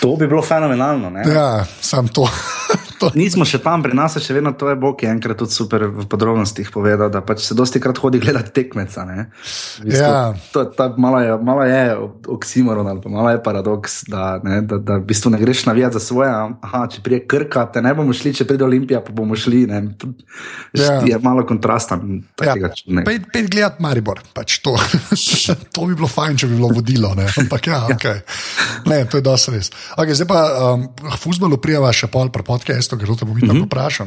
[0.01, 1.09] To bi bilo fenomenalno.
[1.09, 1.27] Ne?
[1.27, 2.29] Ja, sam to.
[3.19, 5.87] Nismo še tam, pri nas je še vedno to, je Bog je enkrat tudi super
[5.89, 9.05] v podrobnostih povedal, da pač se dosti krat hodi gledati tekmeca.
[9.05, 9.27] bistvu,
[9.85, 10.33] Ja.
[10.51, 11.81] to, ta, malo, je, malo je
[12.27, 15.99] oksimoron ali pa malo je paradoks, da, ne, da, da v bistvu ne greš navijati
[15.99, 16.29] za svoje.
[16.61, 19.65] Aha, če prije krka, te ne bomo šli, če pride Olimpija, pa bomo šli.
[19.71, 19.81] Ne.
[19.99, 20.13] To,
[20.75, 20.99] Ja.
[21.07, 22.23] Je malo kontrasten.
[22.41, 23.05] Ja, takega čudnega.
[23.07, 24.75] pet, pet gledati Maribor, pač to.
[25.75, 27.13] to bi bilo fajn, če bi bilo vodilo.
[27.15, 27.27] Ne?
[27.45, 28.21] Ampak ja, okay.
[28.89, 29.71] ne, to je dosti res.
[29.95, 30.39] Okay, zdaj pa
[30.73, 32.43] um, k futbolu prijava še pol pri
[32.89, 33.65] podcastu, ker to bom vidno mm -hmm.
[33.65, 34.05] vprašal.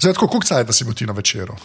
[0.00, 1.56] Zdaj, tako, koliko cajt si ti na večeru?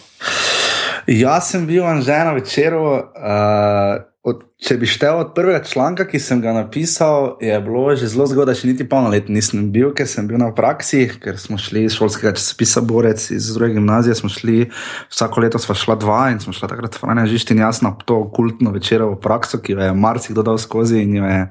[1.06, 2.82] Jaz sem bil anžen na večeru.
[2.84, 8.08] Uh, od, če bi štel od prvega članka, ki sem ga napisal, je bilo že
[8.08, 11.82] zelo zgodaj, še niti polnoletni nisem bil, ker sem bil na praksi, ker smo šli
[11.84, 14.16] iz šolskega časopisa Borec iz druge gimnazije.
[14.16, 14.70] Smo šli,
[15.12, 18.22] vsako leto smo šla dva in smo šla takrat Franja Žišti in jaz na to
[18.32, 21.46] kultno večerovo prakso, ki jo je marsikdo dal skozi in jo je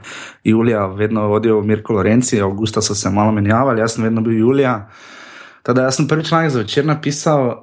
[0.50, 4.80] Julija vedno vodil Mirko Lorenci, avgusta so se malo menjavali, jaz sem vedno bil Julija.
[5.64, 7.56] Teda, jaz sem prvi članek za večer napisal uh,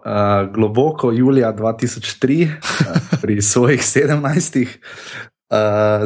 [0.55, 4.67] globoko julija 2003, uh, pri svojih 17.
[5.51, 5.57] Uh,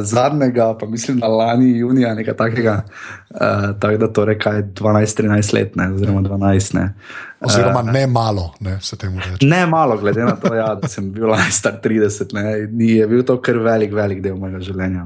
[0.03, 2.83] zadnjega, pa mislim, da lani junija, nekaj takega.
[3.29, 3.39] Uh,
[3.79, 6.75] tako da torej kaj 12-13 let, ne, oziroma 12.
[6.75, 6.93] Ne.
[7.39, 9.45] Oziroma, ne malo, ne, se temu reče.
[9.45, 13.07] Ne malo, glede na to, ja, da sem bil lani star 30, ne, ni, je
[13.07, 15.05] bil to kar velik, velik del mojega življenja.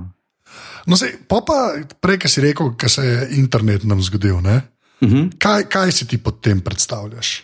[0.88, 1.60] No, zdaj, pa, pa
[2.02, 4.40] prej, ki si rekel, da se je internet nam zgodil.
[4.42, 4.62] Ne?
[5.02, 5.32] Uh -huh.
[5.40, 7.44] Kaj, kaj si ti pod tem predstavljaš?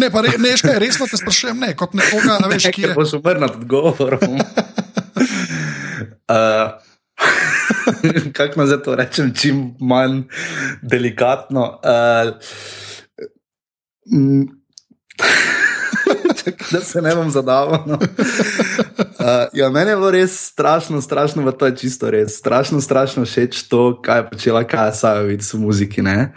[0.00, 2.94] ne, pa re, ne, škaj, resno te sprašujem, ne, kot nekoga, ne veš, kje je.
[2.94, 4.34] Boš umrl nad odgovorom.
[4.34, 4.40] uh,
[8.32, 10.22] Kako naj to rečem, čim manj
[10.82, 11.80] delikatno.
[11.84, 12.32] Uh,
[16.72, 17.84] da se ne bom zadaval.
[17.86, 17.98] No.
[19.20, 22.38] Uh, ja, meni je bilo res strašno, strašno, to je čisto res.
[22.38, 26.00] Strašno, strašno všeč to, kaj je počela Kaja v muziki.
[26.00, 26.32] Ja.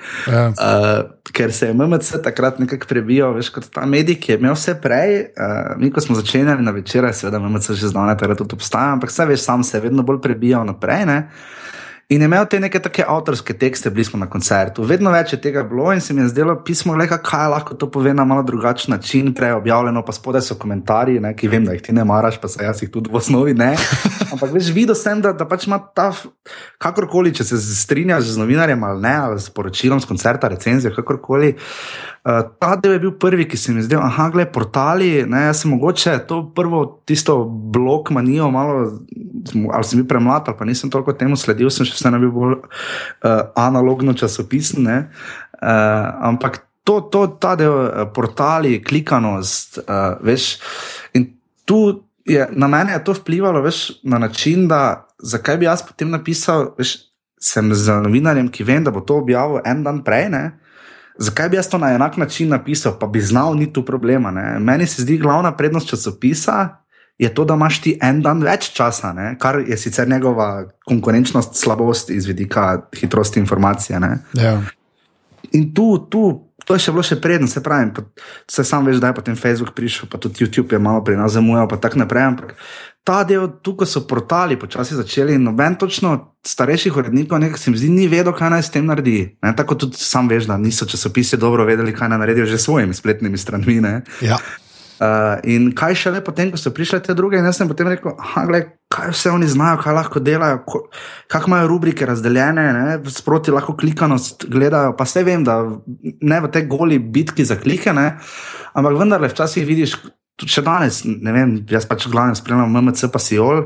[0.52, 4.58] Uh, ker se je MMC takrat nekako prebijal, veš, kot ta medij, ki je imel
[4.58, 5.32] vse prej.
[5.32, 9.16] Uh, mi, ko smo začenjali na večeraj, seveda MMC že znane, da tudi obstaja, ampak
[9.16, 11.06] vse veš, sam se je vedno bolj prebijal naprej.
[11.06, 11.20] Ne?
[12.13, 14.84] In je imel te neke take avtorske tekste, bili smo na koncertu.
[14.86, 17.88] Vedno več je tega bilo in se mi je zdelo pismo, le kaj lahko to
[17.89, 21.73] pove na malo drugačen način, prej objavljeno, pa spodaj so komentarji, ne, ki vem, da
[21.73, 23.71] jih ti ne maraš, pa se jaz jih tudi v osnovi ne.
[24.34, 26.12] Ampak veš, videl sem, da, da pač ima ta,
[26.82, 31.56] kakorkoli, če se strinjaš z novinarjem ali ne, ali s poročilom z koncerta, recenzijo, kakorkoli.
[32.23, 35.10] Uh, ta del je bil prvi, ki se mi zdel, ah, gledaj, portali.
[35.28, 38.86] Ne, jaz sem mogoče to prvo, tisto blok manijo, malo,
[39.73, 42.58] ali sem bil premlad, ali pa nisem toliko temu sledil, sem še vseeno bil bolj
[42.60, 44.88] uh, analogno časopisen.
[44.88, 45.68] Uh,
[46.30, 50.58] ampak to, to, ta del, uh, portali, klikanost, uh, veš.
[51.16, 51.32] In
[51.66, 56.12] tu je na mene je to vplivalo, veš, na način, da zakaj bi jaz potem
[56.12, 56.98] napisal, veš,
[57.44, 60.30] sem za novinarjem, ki vem, da bo to objavil en dan prej.
[60.32, 60.44] Ne,
[61.18, 64.32] Zakaj bi jaz to na enak način napisal, pa bi znal, ni tu problema.
[64.32, 64.60] Ne?
[64.60, 66.83] Meni se zdi glavna prednost časopisa
[67.17, 69.36] je to, da imaš ti en dan več časa, ne?
[69.39, 73.99] kar je sicer njegova konkurenčnost, slabost iz vidika hitrosti informacije.
[74.34, 74.58] Ja.
[75.52, 76.23] In tu, tu,
[76.65, 77.91] to je še bilo še predno, se pravi,
[78.49, 81.36] se sam veš, da je potem Facebook prišel, pa tudi YouTube je malo pri nas
[81.36, 82.26] zamujal, pa tako naprej.
[82.32, 82.56] Ampak
[83.04, 86.15] ta del, tukaj so portali počasi začeli in noben točno
[86.47, 89.36] starejših urednikov, nekaj se mi zdi, ni vedel, kaj naj s tem naredi.
[89.43, 89.54] Ne?
[89.56, 92.95] Tako tudi sam veš, da niso časopisi dobro vedeli, kaj naj naredijo že s svojimi
[92.95, 93.82] spletnimi stranmi.
[94.23, 94.39] Ja.
[95.02, 97.90] Uh, in kaj še le potem, ko so prišle te druge, in jaz sem potem
[97.90, 98.14] rekel,
[98.50, 100.60] gled, kaj vse oni znajo, kaj lahko delajo,
[101.32, 102.98] kako imajo rubrike razdeljene, ne?
[103.10, 104.94] sproti lahko klikanost gledajo.
[104.98, 105.60] Pa vse vem, da
[106.22, 108.14] ne v tej goli bitki za klike, ne?
[108.78, 109.98] ampak vendarle včasih vidiš,
[110.38, 113.66] tudi še danes, ne vem, jaz pač glavno spremljam MMC, pa si ol,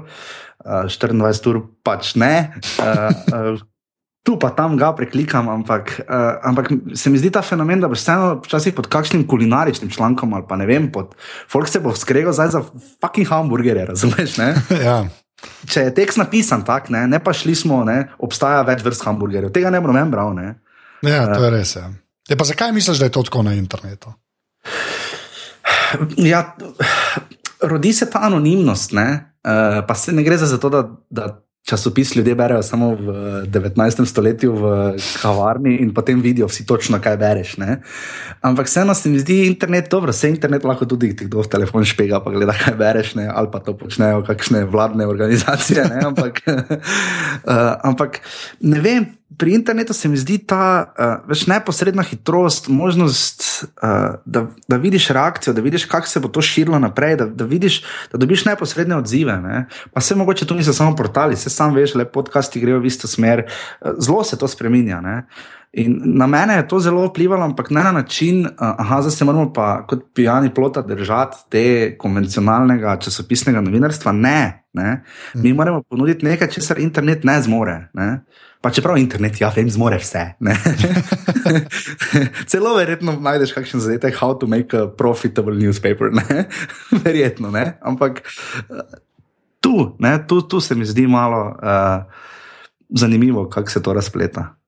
[0.63, 2.33] uh, 24 ur pač ne.
[2.79, 3.67] Uh, uh,
[4.27, 6.67] Tu pa tam ga preklikam, ampak, uh, ampak
[6.99, 10.57] se mi zdi ta fenomen, da boš vseeno včasih pod kakšnim kulinaričnim člankom ali pa
[10.59, 11.15] ne vem, pod
[11.47, 12.59] folk se bo skregal za
[12.99, 14.35] fucking hamburgerje, razumeš?
[14.87, 14.97] ja.
[15.69, 19.53] Če je tekst napisan tako, ne, ne pa šli smo, ne, obstaja več vrst hamburgerjev,
[19.55, 20.35] tega ne bom bral.
[20.35, 20.57] Ne.
[21.05, 21.75] Ja, to je res.
[21.77, 21.87] Ja.
[22.27, 24.11] Je pa zakaj misliš, da je to tako na internetu?
[26.19, 26.41] Ja,
[27.63, 29.07] rodi se ta anonimnost, ne?
[29.47, 31.29] Uh, pa se ne gre za to, da, da
[31.67, 33.13] časopis ljudje berejo samo v
[33.51, 34.05] 19.
[34.05, 34.69] stoletju v
[35.21, 37.57] kavarni in potem vidijo vsi točno, kaj bereš.
[37.57, 37.81] Ne?
[38.41, 41.85] Ampak vseeno se mi zdi internet dobro, vse internet lahko tudi ti kdo v telefon
[41.85, 43.27] špega, pa gleda, kaj bereš, ne?
[43.27, 45.83] ali pa to počnejo kakšne vladne organizacije.
[45.91, 45.99] Ne?
[46.07, 48.21] Ampak, uh, ampak
[48.63, 53.43] ne vem pri internetu se mi zdi ta uh, več neposredna hitrost, možnost,
[53.83, 57.45] uh, da, da vidiš reakcijo, da vidiš, kako se bo to širilo naprej, da, da
[57.45, 59.35] vidiš, da dobiš neposredne odzive.
[59.43, 59.65] Ne?
[59.93, 63.07] Pa se mogoče tu niso samo portali, se sam veš, le podcasti grejo v isto
[63.07, 65.01] smer, uh, zelo se to spremenja.
[65.03, 65.21] Ne?
[65.77, 69.85] In na mene je to zelo vplivalo, ampak ne na način, da se moramo pa
[69.87, 74.11] kot pijani plota držati te konvencionalnega časopisnega novinarstva.
[74.11, 75.03] Ne, ne.
[75.33, 77.89] Mi moramo ponuditi nekaj, česar internet ne zmore.
[77.93, 78.23] Ne.
[78.67, 80.35] Pa čeprav internet, ja, vem, zmore vse.
[82.51, 86.11] Celo verjetno najdeš kakšen zadetek, how to make a profitable newspaper.
[86.11, 86.51] Ne?
[87.05, 87.79] Verjetno, ne?
[87.79, 88.19] ampak
[89.63, 90.17] tu, ne?
[90.27, 92.03] Tu, tu se mi zdi malo uh,
[92.91, 94.59] zanimivo, kako se to razpleta.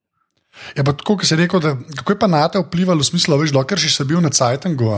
[0.79, 3.35] Ja, pa tako, se je rekel, da, kako je pa na te vplivalo, v smislu,
[3.35, 4.95] da si dokler si bil na Cajtengu,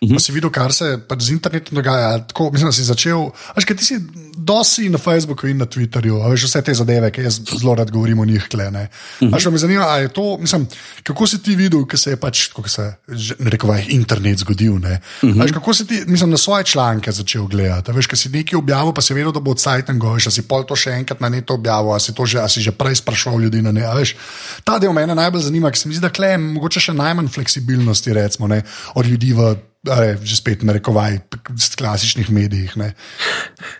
[0.00, 0.20] -hmm.
[0.20, 2.18] Si videl, kar se pač z internetom dogaja.
[2.24, 3.30] Tako, mislim, da si začel.
[3.52, 4.00] Až kaj ti si
[4.36, 8.18] dosi na Facebooku in na Twitterju, veš vse te zadeve, ki jaz zelo rad govorim
[8.18, 8.48] o njih.
[8.48, 8.88] Kle, mm
[9.20, 9.36] -hmm.
[9.36, 10.66] Až me zanima, to, mislim,
[11.02, 12.94] kako si ti videl, ko se je pač, kako se
[13.38, 14.72] rekel, internet zgodil.
[14.72, 14.84] Mm
[15.22, 15.44] -hmm.
[15.44, 17.92] Až kako si ti, mislim, na svoje članke začel gledati.
[17.92, 20.64] Veš, kaj si nekaj objavil, pa si vedel, da bo od sajtengo, veš, si pol
[20.64, 23.62] to še enkrat na neto objavil, ali si to že, si že prej sprašval ljudi
[23.62, 23.84] na ne.
[23.94, 24.16] Veš,
[24.64, 28.12] ta del mene najbolj zanima, ker se mi zdi, da je mogoče še najmanj fleksibilnosti,
[28.12, 28.62] recimo, ne,
[28.94, 29.56] od ljudi v
[29.88, 32.76] ali že spet na rekovaj, v klasičnih medijih.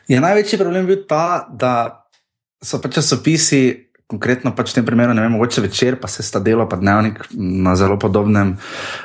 [0.09, 2.07] Je največji problem bil ta, da
[2.63, 3.87] so pač časopisi.
[4.11, 7.31] Konkretno pač v tem primeru, ne vem, mogoče večer, pa se sta delo, pa dnevnik
[7.39, 8.57] na zelo podobnem,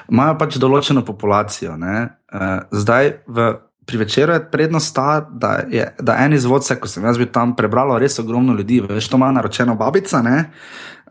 [0.10, 1.76] imajo pač določeno populacijo.
[1.78, 2.08] E,
[2.74, 3.46] zdaj, v,
[3.86, 7.54] pri večeru je prednost ta, da, je, da en izvod, ko sem jaz bil tam,
[7.54, 10.50] prebralo res ogromno ljudi, veš, to ima naročeno babica, ne,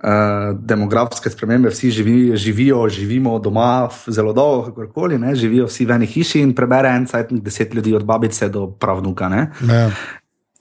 [0.05, 5.35] uh, demografske spremembe, vsi živi, živijo, živimo doma zelo dolgo, kakorkoli, ne?
[5.35, 9.31] živijo vsi v eni hiši in prebere en cajt, deset ljudi od babice do pravnuka.
[9.69, 9.91] Ja.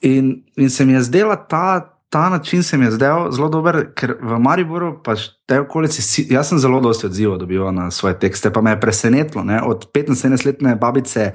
[0.00, 1.90] In, in se mi je zdela ta.
[2.14, 5.16] Ta način se mi je zdel zelo dober, ker v Mariboru, pa
[5.50, 5.98] te okolice,
[6.30, 9.42] jaz sem zelo dosti odzival na svoje tekste, pa me je presenetilo.
[9.44, 9.58] Ne?
[9.62, 11.32] Od 15-letne babice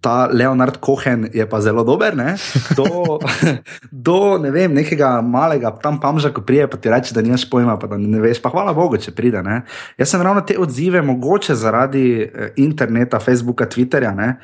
[0.00, 2.12] ta Leonard Cohen je pa zelo dober.
[2.16, 2.36] Ne?
[2.76, 3.16] Do,
[4.08, 7.78] do ne vem, nekega malega tam pamža, ko prije, pa ti reče, da nimaš pojma,
[7.80, 8.42] pa da ne veš.
[8.44, 9.40] Pa hvala Bogu, če pride.
[9.42, 9.62] Ne?
[9.96, 14.12] Jaz sem ravno te odzive, mogoče zaradi eh, interneta, Facebooka, Twitterja.
[14.12, 14.34] Ne?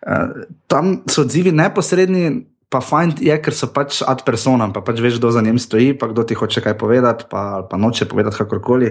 [0.00, 2.55] Eh, tam so odzivi neposredni.
[2.72, 5.94] Pa fajn je, ker so pač ad personam, pa pač veš, kdo za njim stoji,
[5.98, 8.90] pa kdo ti hoče kaj povedati, pa, pa noče povedati kakorkoli.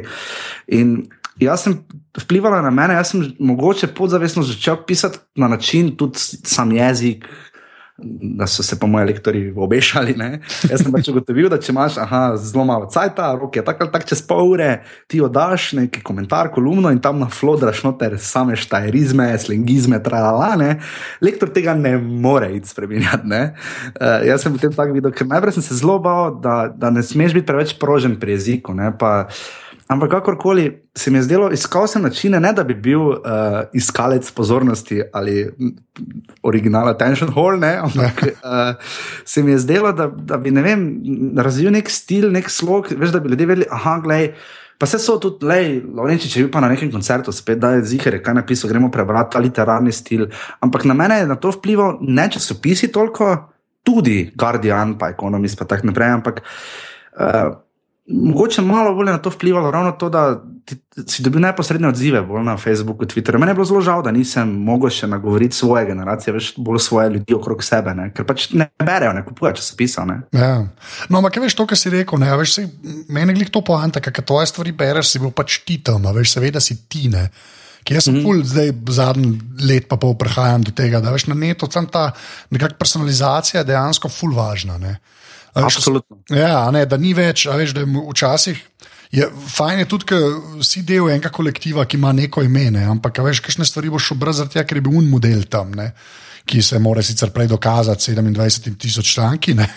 [0.78, 1.02] In
[1.44, 1.76] jaz sem
[2.24, 7.28] vplivala na mene, jaz sem mogoče podzavestno začel pisati na način, tudi sam jezik.
[7.98, 10.14] Da so se pa moji lektori obešali.
[10.18, 10.42] Ne?
[10.70, 14.10] Jaz sem pač ugotovil, da če imaš aha, zelo malo cajta, roke, tako ali tako
[14.12, 14.70] čez pol ure,
[15.08, 20.52] ti oddaš neki komentar, kolumno in tam na flodraš noter same štajerizme, slengizme, tralala.
[20.60, 20.72] Ne?
[21.24, 23.32] Lektor tega ne more iti spremenjati.
[23.32, 27.04] Uh, jaz sem potem tako videl, ker najprej sem se zelo bal, da, da ne
[27.04, 28.76] smeš biti preveč prožen pri jeziku.
[28.76, 28.92] Ne?
[29.00, 33.00] Pa, uh, Ampak kakorkoli se mi je zdelo, iskal sem načine, ne da bi bil
[33.00, 33.18] uh,
[33.74, 35.46] iskalec pozornosti ali
[36.44, 38.74] original attention hall, ne, ampak uh,
[39.26, 40.88] se mi je zdelo, da, da bi vem,
[41.38, 44.32] razvil nek stil, nek slog, veš, da bi ljudje vedeli, aha, gledaj.
[44.78, 47.86] Pa se so tudi, lej, Lorenči, če bi pa na nekem koncertu spet, da je
[47.94, 50.26] zihar, kaj napisal, gremo prebrati ta literarni stil.
[50.66, 53.30] Ampak na mene je na to vplival ne časopisi toliko,
[53.86, 56.18] tudi Guardian, pa Economist, pa tako naprej.
[56.18, 57.54] Ampak uh,
[58.08, 60.44] mogoče malo bolj na to vplivalo, ravno to, da
[61.08, 63.40] si dobil neposredne odzive bolj na Facebooku, Twitterju.
[63.40, 67.10] Mene je bilo zelo žal, da nisem mogel še nagovoriti svoje generacije, več bolj svoje
[67.18, 68.12] ljudi okrog sebe, ne?
[68.14, 70.06] ker pač ne berejo, ne kupujejo časopisa.
[70.34, 70.54] Ja.
[71.10, 72.68] No, ampak veš to, kar si rekel, ne, veš, si,
[73.10, 76.62] meni je to poanta, ker tvoje stvari bereš, si bil pač ti tam, veš, seveda
[76.62, 77.30] si ti ne.
[77.86, 78.44] Ker jaz sem mm -hmm.
[78.44, 82.12] zdaj zadnji let, pa pol prehajam do tega, da veš na neto tam ta
[82.50, 84.78] nekakšna personalizacija dejansko ful važna.
[84.78, 84.98] Ne.
[85.56, 86.20] Absolutno.
[86.30, 88.60] Ja, ne, da ni več, veš, da je včasih.
[89.16, 90.24] Je, fajn je tudi, ker
[90.66, 92.84] si del enega kolektiva, ki ima neko ime, ne?
[92.92, 95.72] ampak veš, kakšne stvari boš obrazil, ker je bil un model tam.
[95.78, 95.92] Ne?
[96.46, 99.56] Ki se mora sicer prej dokazati, 27 tisoč članki.
[99.58, 99.70] Ne?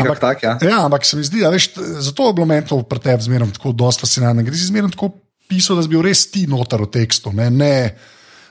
[0.00, 0.54] Ampak, tak, ja.
[0.62, 1.66] Ja, ampak se mi zdi, da je
[2.00, 4.46] zato je bilo meni to pri tebi zmerno tako fascinantno.
[4.46, 5.10] Gre si zmerno tako
[5.48, 7.32] pisal, da bi bil res ti notar v tekstu.
[7.36, 7.74] Ne, ne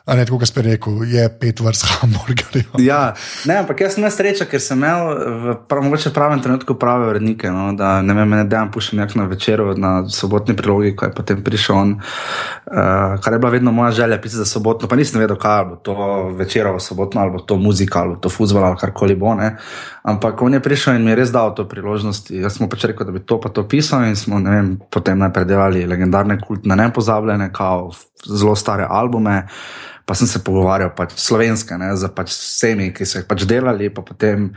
[0.06, 2.80] A ne, kot ste rekel, je pet vrst hamburgerjev.
[2.82, 3.14] Ja,
[3.46, 5.12] ne, ampak jaz sem nesrečen, ker sem imel
[5.44, 7.52] v prav, pravem trenutku prave vrednike.
[7.54, 11.14] No, da ne vem, ne dejem pušem jak na večer, na sobotni prilogi, ko je
[11.14, 11.94] potem prišel on.
[12.02, 15.78] Uh, kar je bila vedno moja želja pisati za sobotno, pa nisem vedel, kaj bo
[15.86, 15.96] to
[16.40, 19.36] večerovo sobotno, ali to muzika, ali to fuzbol, ali karkoli bo.
[19.38, 19.54] Ne.
[20.02, 22.34] Ampak on je prišel in mi je res dal to priložnost.
[22.34, 25.46] Jaz sem pač rekel, da bi to pa to pisal in smo vem, potem najprej
[25.46, 27.92] delali legendarne kultne, nepozabljene, kao
[28.26, 29.44] zelo stare albume
[30.06, 33.90] pa sem se pogovarjal pač slovenske, ne, z pač vsemi, ki so jih pač delali,
[33.94, 34.50] pa potem,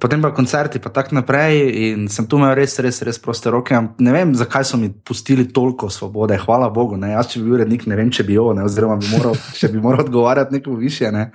[0.00, 1.60] potem pa koncerti, pa tako naprej.
[1.90, 3.76] In sem tu imel res, res, res proste roke.
[3.98, 6.98] Ne vem, zakaj so mi pustili toliko svobode, hvala Bogu.
[7.00, 7.14] Ne.
[7.16, 9.72] Jaz, če bi bil urednik, ne vem, če bi jo, ne, oziroma bi moral, če
[9.74, 11.12] bi moral odgovarjati neko više.
[11.14, 11.30] Ne.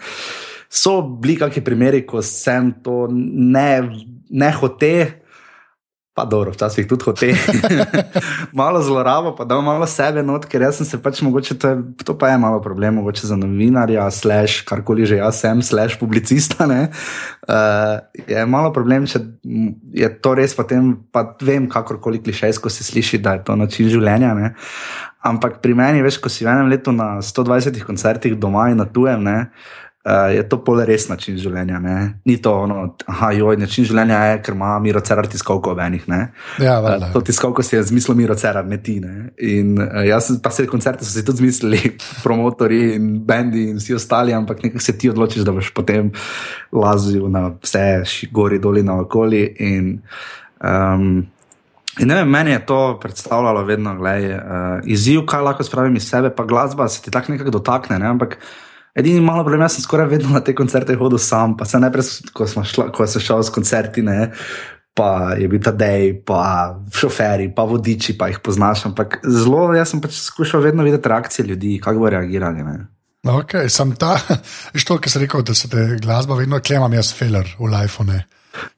[0.69, 3.72] So bili kakšni primeri, ko sem to ne,
[4.30, 5.18] ne hotel
[6.19, 7.32] pa dobro, včasih tudi hote.
[8.60, 12.03] malo zlorabo, pa da malo sebe not, ker jaz sem se pač mogoče, to, je,
[12.03, 16.67] to pa je malo problem, mogoče za novinarja, slash, karkoli že jaz sem, slash, publicista.
[16.67, 19.23] Uh, je malo problem, če
[19.95, 24.36] je to res, potem pa vem, kakorkoli klišejsko se sliši, da je to način življenja.
[24.36, 24.53] Ne?
[25.23, 28.89] Ampak pri meni, veš, ko si v enem letu na 120 koncertih doma in na
[28.91, 29.39] tujem, ne,
[30.05, 31.79] uh, je to pol res način življenja.
[31.83, 31.95] Ne?
[32.27, 32.53] Ni to,
[33.03, 36.05] da je način življenja, je, ker ima Miro Cerar tiskalko v enih.
[36.63, 38.99] Ja, uh, to tiskalko si je zmislil Miro Cerar, ne ti.
[39.03, 39.31] Ne?
[39.43, 43.97] In uh, jaz, pa vse koncerte so si tudi zmislili, promotori in bendi in vsi
[43.99, 46.13] ostali, ampak nekaj se ti odločiš, da boš potem
[46.75, 49.43] lazil na vse, gori, doli, na okoli.
[49.65, 49.99] In,
[50.63, 51.12] um,
[51.99, 55.97] In ne vem, meni je to predstavljalo vedno, da je uh, izziv, kaj lahko spravim
[55.99, 57.97] iz sebe, pa glasba se ti tako nekako dotakne.
[57.99, 58.07] Ne?
[58.07, 61.65] Ampak uh, Edini malo problem, jaz sem skoraj vedno na te koncerte hodil sam, pa
[61.69, 64.32] se najprej, ko, šla, ko sem šel s koncerti, ne,
[64.97, 66.41] pa je bil ta dej, pa
[66.95, 68.88] šoferi, pa vodiči, pa jih poznaš.
[68.89, 72.65] Ampak zelo, jaz sem pač skušal vedno videti reakcije ljudi, kako bodo reagirali.
[72.65, 72.80] Ne.
[73.30, 74.17] Ok, sem ta,
[74.82, 78.08] što, ki sem rekel, da se te glasba vedno klemam, jaz feler v lifeu,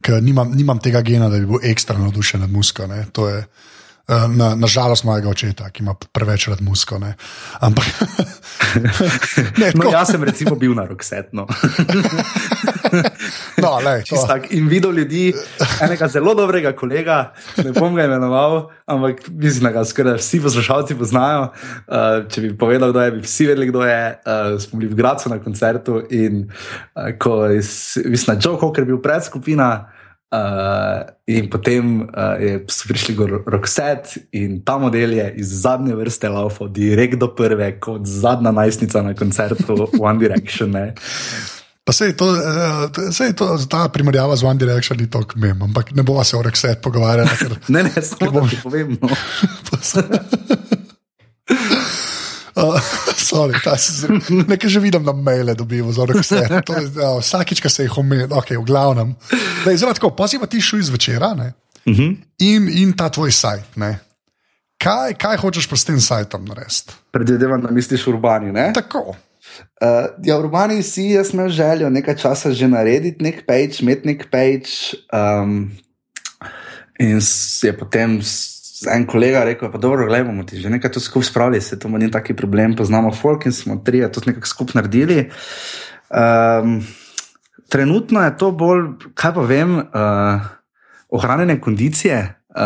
[0.03, 2.89] ker nimam, nimam tega gena, da bi bil ekstra navdušen nad musko.
[2.89, 3.69] Uh,
[4.07, 6.99] na, na žalost mojega očeta, ki ima preveč rad musko.
[6.99, 7.13] Ne.
[7.59, 7.85] Ampak.
[9.61, 11.47] ne, no, jaz sem recimo bil na Roksetno.
[13.61, 15.31] no, lej, tak, in videl ljudi,
[15.81, 20.97] enega zelo dobrega kolega, ne bom ga imenoval, ampak mislim, da ga skoraj vsi poslušalci
[20.99, 21.47] poznajo.
[21.87, 24.01] Uh, če bi povedal, kdo je, bi vsi vedeli, kdo je.
[24.25, 27.63] Uh, smo bili v Gracu na koncertu in uh, ko je,
[28.05, 29.71] mislim, Joe Cocker bil predskupina.
[30.31, 36.29] Uh, in potem uh, so prišli gor Rockset in ta model je iz zadnje vrste
[36.31, 40.71] laufal, direkt do prve, kot zadnja najstnica na koncertu One Direction.
[40.71, 40.93] Ne.
[41.83, 42.29] Pa se je to,
[43.11, 46.37] se je to, ta primerjava z One Direction ni tako mem, ampak ne bova se
[46.37, 47.35] o Rockset pogovarjala.
[47.35, 48.49] Ker, ne, ne, samo bom...
[48.49, 48.95] ti povem.
[49.01, 49.09] No.
[52.55, 52.75] Uh,
[53.29, 53.55] sorry,
[54.47, 56.43] nekaj že vidim na maile, dobijo zelo vse.
[56.51, 56.61] Ja,
[57.19, 59.15] vsakič, ki se jih omenja, ok, v glavnem.
[59.75, 62.01] Zelo tako, poziva ti šuj zvečera uh mhm.
[62.01, 62.15] -huh.
[62.39, 63.77] in, in ta tvoj sajt.
[64.81, 66.93] Kaj, kaj hočeš s tem sajtom narediti?
[67.11, 68.51] Predvidevam, da misliš urbani.
[68.51, 68.71] Ne?
[68.73, 69.15] Tako.
[69.81, 74.27] Uh, ja, urbani si, jaz imam željo nekaj časa že narediti nek page, imeti nek
[74.31, 74.97] page.
[75.13, 75.71] Um,
[76.99, 77.19] in
[77.63, 78.21] je potem
[78.89, 82.33] en kolega rekel, pa dobro, gledamo ti že nekaj skupaj spravili, se to ni taki
[82.33, 85.29] problem, poznamo folk in smo tri, to nekako skupaj naredili.
[86.09, 86.81] Um,
[87.69, 90.41] trenutno je to bolj, kaj pa vem, uh,
[91.09, 92.17] ohranjene kondicije
[92.55, 92.63] uh,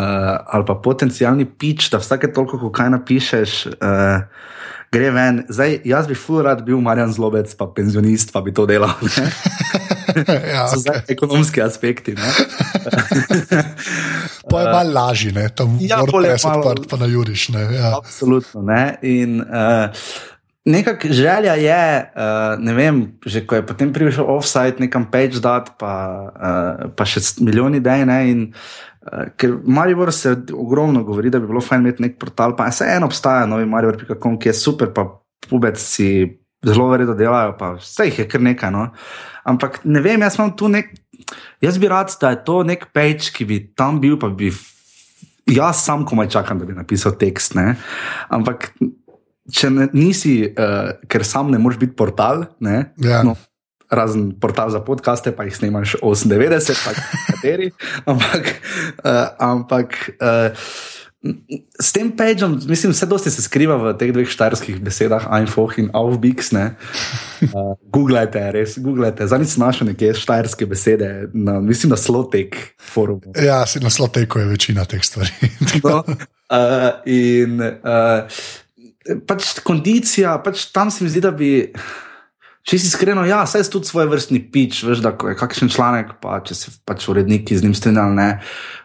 [0.48, 3.66] ali pa potencijalni pič, da vsake toliko, ko kaj napišeš.
[3.66, 4.54] Uh,
[4.92, 8.66] Gre ven, zdaj jaz bi ful rad bil Marjan Zlobec, pa penzionist, pa bi to
[8.70, 8.94] delal.
[10.54, 10.80] ja, okay.
[10.80, 12.16] Zdaj ekonomski aspekti.
[14.46, 15.50] Pa je malo lažje, ne?
[15.50, 17.50] tam ja, moraš biti odprt, pa na juriš.
[17.50, 17.64] Ne?
[17.76, 17.98] Ja.
[17.98, 18.62] Absolutno.
[18.62, 18.96] Ne?
[19.02, 19.90] In, uh,
[20.66, 25.70] Nekak želja je, uh, ne vem, že ko je potem prišel offside, nekam page dat,
[25.78, 25.94] pa,
[26.34, 28.02] uh, pa še milijoni idej.
[28.02, 28.50] Uh,
[29.38, 33.10] ker Maribor se ogromno govori, da bi bilo fajn imeti nek portal, pa se eno
[33.10, 35.08] obstaja, novi Maribor.com, ki je super, pa
[35.50, 36.10] pubec si
[36.66, 38.74] zelo verjetno delajo, pa vse jih je kar nekaj.
[38.74, 38.88] No?
[39.46, 40.94] Ampak ne vem, jaz imam tu nek.
[41.64, 44.52] Jaz bi rad, da je to nek page, ki bi tam bil, pa bi
[45.50, 47.56] jaz sam komaj čakam, da bi napisal tekst.
[47.58, 47.76] Ne?
[48.34, 48.72] Ampak
[49.54, 53.22] če ne, nisi, uh, ker sam ne moreš biti portal, ne, ja.
[53.26, 53.36] no,
[53.92, 56.92] razen portal za podcaste, pa jih snimaš 98, pa
[57.32, 57.72] kateri.
[58.12, 58.54] ampak.
[59.04, 60.68] Uh, ampak uh,
[61.82, 65.90] S tem pageom, mislim, vse dosti se skriva v teh dveh štajerskih besedah, Einfoch in
[65.98, 66.52] Aufbix.
[66.54, 69.26] Uh, googlejte, res, googlejte.
[69.26, 73.34] Zadnjič sem našel nekje štajerske besede, na, mislim, na Slotek forumu.
[73.42, 75.34] Ja, na Sloteku je večina teh stvari.
[75.88, 78.46] no, uh, in uh,
[79.26, 81.56] pač kondicija, pač tam se mi zdi, da bi.
[82.66, 86.16] Če si iskreno, ja, saj je tudi svoj vrstni pič, veš, da je kakšen članek,
[86.22, 88.30] pa če se pač uredniki z njim strinjali, ne,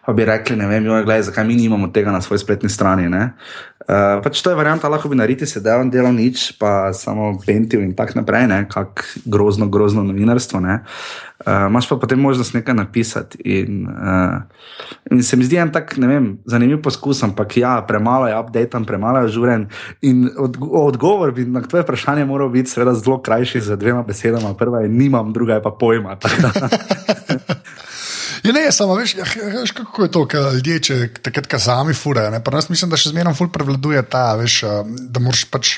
[0.04, 3.08] pa bi rekli, ne vem, joj, gledaj, zakaj mi nimamo tega na svoji spletni strani.
[3.90, 7.90] Uh, pač to je varianta, lahko bi naredil sedaj, delal nič, pa samo pentil in
[7.98, 10.62] tako naprej, ne, kak grozno, grozno novinarstvo.
[10.62, 10.86] Ne.
[11.42, 13.40] Uh, Máš pa potem možnost nekaj napisati.
[13.42, 14.46] In, uh,
[15.10, 18.84] in se mi zdi en tak, ne vem, zanimiv poskus, ampak ja, premalo je update,
[18.86, 19.66] premalo je žuren.
[20.06, 24.54] In od, odgovor bi na tvoje vprašanje moral biti, seveda, zelo krajši z dvema besedama.
[24.54, 26.14] Prva je, nimam, druga je pa pojma.
[28.44, 29.26] Ja, ne, samo veš, ja,
[29.60, 32.32] veš, kako je to, da ljudje, če takrat sami furajo.
[32.68, 35.76] Mislim, da še zmeraj ful prevladuje ta, veš, da moraš pač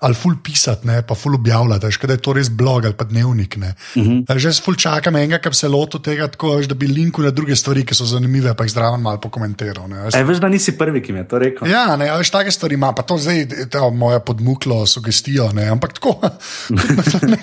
[0.00, 3.56] ali ful pisati, ne, pa ful objavljati, da je to res blog ali pa dnevnik.
[3.56, 4.10] Uh mhm.
[4.10, 4.38] -huh.
[4.38, 7.84] Že ful čakam enega, ki se loto tega, tako, da bi linku na druge stvari,
[7.86, 9.88] ki so zanimive, pa jih zdravo malo pokomentiral.
[9.88, 10.08] Ne.
[10.14, 11.68] E, veš, da nisi prvi, ki mi je to rekel.
[11.68, 15.92] Ja, ne, veš, take stvari ima, pa to zdaj to moja podmuklo sugestijo, ne, ampak
[15.92, 16.20] tako.
[17.32, 17.38] ne,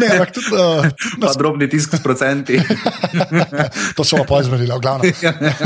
[0.00, 0.46] ne, ampak tudi.
[0.52, 0.86] Uh,
[1.18, 1.36] nas...
[1.36, 2.60] Drobni tisk s procenti.
[3.96, 5.04] to so pa izmerili, glavno.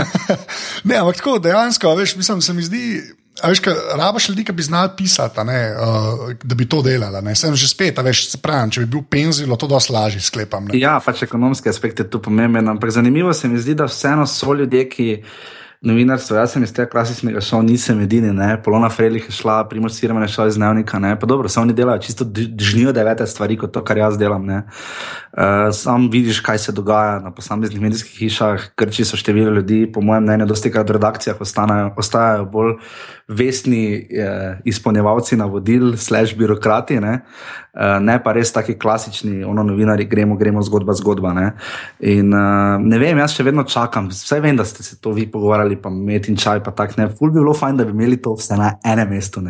[0.88, 2.86] ne, ampak tako dejansko, veš, mislim, se mi zdi.
[3.44, 3.60] Veš,
[3.98, 7.34] rabaš ljudi, ki bi znali pisati, ne, uh, da bi to delali.
[7.36, 10.70] Sem že spet, veš, pravim, če bi bil penzil, to dosti lažje sklepam.
[10.70, 10.78] Ne.
[10.80, 12.68] Ja, pač ekonomski aspekt je tu pomemben.
[12.68, 15.10] Ampak zanimivo se mi zdi, da vseeno so ljudje, ki
[15.86, 16.36] novinarstvo.
[16.36, 18.56] Jaz sem iz tega klasičnega šova, nisem edini, ne?
[18.62, 21.14] Polona Frelih je šla, Primož Sirman je šla iz dnevnika, ne?
[21.20, 22.24] pa dobro, samo oni delajo čisto
[22.60, 24.48] žnijo devete stvari, kot to, kar jaz delam.
[24.48, 24.62] Uh,
[25.72, 30.24] sam vidiš, kaj se dogaja na posameznih medijskih hišah, krči so število ljudi, po mojem
[30.24, 32.76] mnenju, dosti krat v redakcijah ostanejo, ostajajo bolj
[33.28, 37.00] vestni eh, izpolnjevalci navodil, slash birokrati.
[37.00, 37.20] Ne?
[37.76, 41.34] Uh, ne pa res taki klasični, ono novinari, gremo, gremo zgodba, zgodba.
[41.36, 41.50] Ne,
[42.00, 45.26] in, uh, ne vem, jaz še vedno čakam, vse vem, da ste se to vi
[45.28, 47.10] pogovarjali, pa med in čaj, pa tako ne.
[47.18, 49.44] Ful bi bilo fajn, da bi imeli to vse na enem mestu.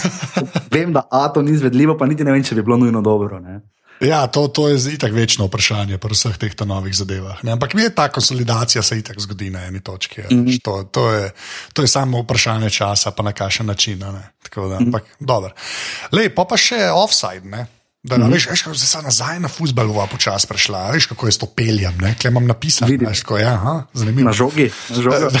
[0.76, 3.40] vem, da A to ni izvedljivo, pa niti ne vem, če bi bilo nujno dobro.
[3.42, 3.58] Ne.
[4.00, 7.44] Ja, to, to je itak večno vprašanje pri vseh teh novih zadevah.
[7.44, 7.52] Ne?
[7.52, 10.20] Ampak je ta konsolidacija se itak zgodi na eni točki.
[10.20, 10.60] Mm -hmm.
[10.62, 11.30] to, to, je,
[11.72, 13.98] to je samo vprašanje časa, pa na kakšen način.
[13.98, 14.22] Da, mm
[14.56, 14.86] -hmm.
[14.86, 15.54] Ampak dobro.
[16.12, 17.44] Lepo pa še offside.
[17.44, 17.66] Ne?
[18.06, 18.30] Da, mm.
[18.30, 21.40] veš, veš, kako se je nazaj na futbol, a počasi prešla, veš, kako je s
[21.42, 21.98] to peljem.
[21.98, 22.92] Kaj imam napisano?
[23.00, 23.74] Veš, ko, ja, aha,
[24.22, 24.68] na žogi.
[24.94, 25.40] Na žogi.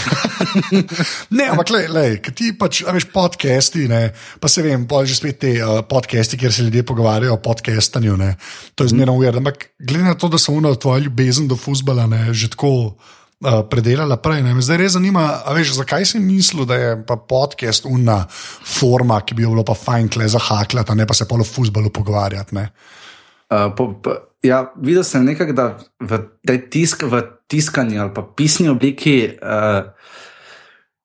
[1.38, 2.04] ne, ampak le, le,
[2.34, 4.10] ti pač, veš, podcasti, ne,
[4.42, 8.16] pa se vem, pa že spet te uh, podcasti, kjer se ljudje pogovarjajo o podcastanju.
[8.18, 8.34] Ne,
[8.74, 9.38] to je zmerno uver.
[9.38, 12.96] Ampak glede na to, da sem unil tvojo ljubezen do futbola, ne, že tako
[13.44, 14.42] uh, predelala prej.
[14.44, 14.54] Ne.
[14.56, 15.26] Me zdaj res zanima,
[15.56, 16.92] veš, zakaj si mislil, da je
[17.28, 21.36] podcast una forma, ki bi jo bilo pa fajn kle zahaklati, ne pa se pa
[21.36, 22.56] o futbalu pogovarjati.
[22.56, 28.24] Uh, po, po, ja, videl sem nekaj, da v tej tisk, v tiskanju ali pa
[28.26, 29.86] pisni obliki uh,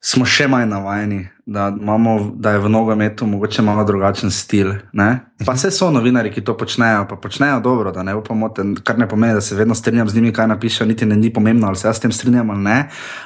[0.02, 1.22] smo še manj navajeni
[1.52, 4.74] da, imamo, da je v nogometu mogoče malo drugačen stil.
[4.94, 5.20] Ne?
[5.46, 9.08] Pa vse so novinari, ki to počnejo, pa počnejo dobro, da ne upamo, kar ne
[9.10, 11.88] pomeni, da se vedno strinjam z njimi, kaj napišejo, niti ne ni pomembno, ali se
[11.88, 12.78] jaz s tem strinjam ali ne.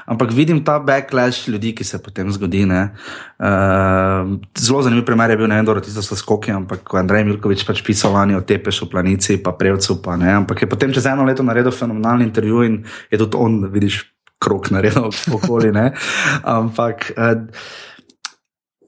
[0.05, 2.65] Ampak vidim ta backlash ljudi, ki se potem zgodi.
[2.65, 2.71] Uh,
[4.57, 7.23] zelo zanimiv primer je bil, ne vem, da so se skoki, ampak ko je Andrej
[7.23, 10.31] Milkovič pač pisal o tepešu, planici, pa prevcu, pa ne.
[10.33, 14.01] Ampak je potem čez eno leto naredil fenomenalni intervju in je tudi on, vidiš,
[14.39, 15.73] krok naredil okoli.
[16.43, 17.11] Ampak.
[17.17, 17.93] Uh,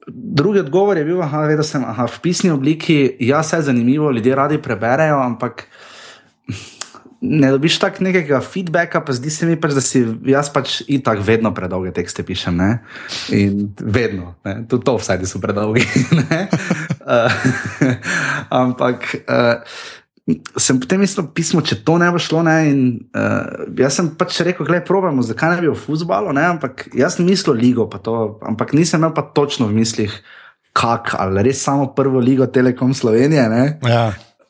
[0.08, 1.20] Drugi odgovor je bil,
[1.56, 5.66] da sem aha, v pisni obliki, ja, vse je zanimivo, ljudje radi preberejo, ampak
[7.20, 11.02] ne dobiš tako nekega feedbacka, pa zdi se mi pač, da si jaz pač in
[11.02, 12.56] tako vedno predolge tekste pišem.
[12.56, 12.70] Ne?
[13.34, 14.36] In vedno,
[14.70, 15.82] tudi to vsaj, da so predolgi.
[17.14, 17.38] uh,
[18.62, 19.14] ampak.
[19.26, 19.97] Uh,
[20.60, 22.42] sem potem mislil, pismo, če to ne bo šlo.
[22.46, 22.82] Ne, in,
[23.16, 26.34] uh, jaz sem pač rekel, gledaj, probamo, zakaj ne bi v futbalu.
[26.36, 30.12] Ampak jaz sem mislil ligo, to, ampak nisem imel pa točno v mislih,
[30.76, 33.48] kak, ali res samo prvo ligo Telekom Slovenije.
[33.88, 34.08] Ja.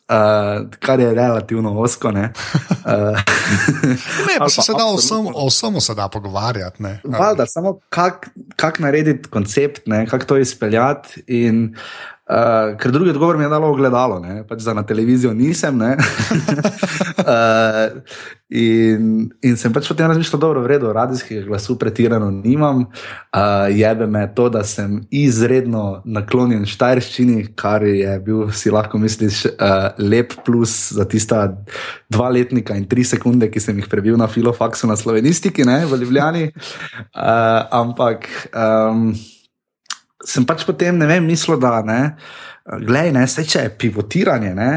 [0.09, 2.11] Uh, kar je relativno osko.
[2.16, 3.18] Ne, uh,
[4.29, 6.83] ne pa se da o vsem se da pogovarjati.
[7.05, 11.22] Valjda, samo kako kak narediti koncept, kako to izpeljati.
[11.26, 11.76] In,
[12.29, 15.81] Uh, ker drugi odgovor mi je dalo ogledalo, pač za na televizijo nisem.
[15.81, 15.97] uh,
[18.49, 22.85] in, in sem pač potem razmišljal, da je v redu, radijskega glasu pretirano nimam.
[23.33, 29.47] Uh, jebe me to, da sem izredno naklonjen štajrščini, kar je bil, si lahko misliš,
[29.55, 31.47] uh, lep plus za tista
[32.12, 36.03] dva letnika in tri sekunde, ki sem jih prebil na filofaksu na slovenistiki, ne, v
[36.05, 36.45] Ljubljani.
[36.53, 38.29] Uh, ampak.
[38.53, 39.16] Um,
[40.29, 42.01] sem pač potem ne vem, mislil, da ne,
[42.68, 44.70] gledaj, ne, se če je pivotiranje, ne,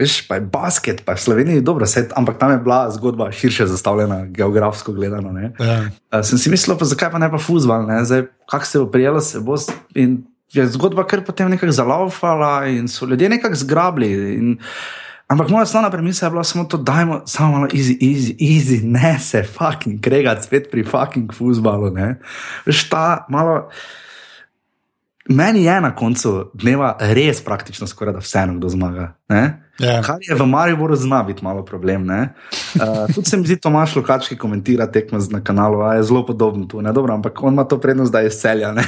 [0.00, 3.66] veš, pa je basket, pa je Slovenija dobro, se, ampak tam je bila zgodba širše
[3.68, 5.32] zastavljena, geografsko gledano.
[5.40, 5.80] Ja.
[6.12, 8.88] Uh, sem si mislil, pa zakaj pa ne pa fuzbal, ne, zdaj, kak se bo
[8.92, 9.58] prijelo, se bo
[9.94, 10.22] in
[10.52, 14.34] je zgodba kar potem nekako zalaufala in so ljudje nekako zgrabili.
[14.34, 14.56] In,
[15.30, 18.80] Ampak moja osnovna premisa je bila samo to, da je samo malo easy, easy, easy,
[18.82, 21.92] ne se fucking kregati spet pri fucking fuzbalu.
[22.66, 23.68] Veš, ta malo.
[25.30, 29.12] Meni je na koncu dneva res praktično skoraj da vseeno, kdo zmaga.
[29.28, 29.50] Yeah.
[29.78, 30.02] Ja.
[30.02, 32.10] Kar je v Mariboru zna biti malo problem.
[32.10, 32.26] Uh,
[33.14, 36.82] tudi se mi zdi, Tomaš Lukački komentira tekme na kanalu, a je zelo podoben tu.
[36.82, 38.74] Dobro, ampak on ima to prednost, da je selja.
[38.74, 38.82] uh,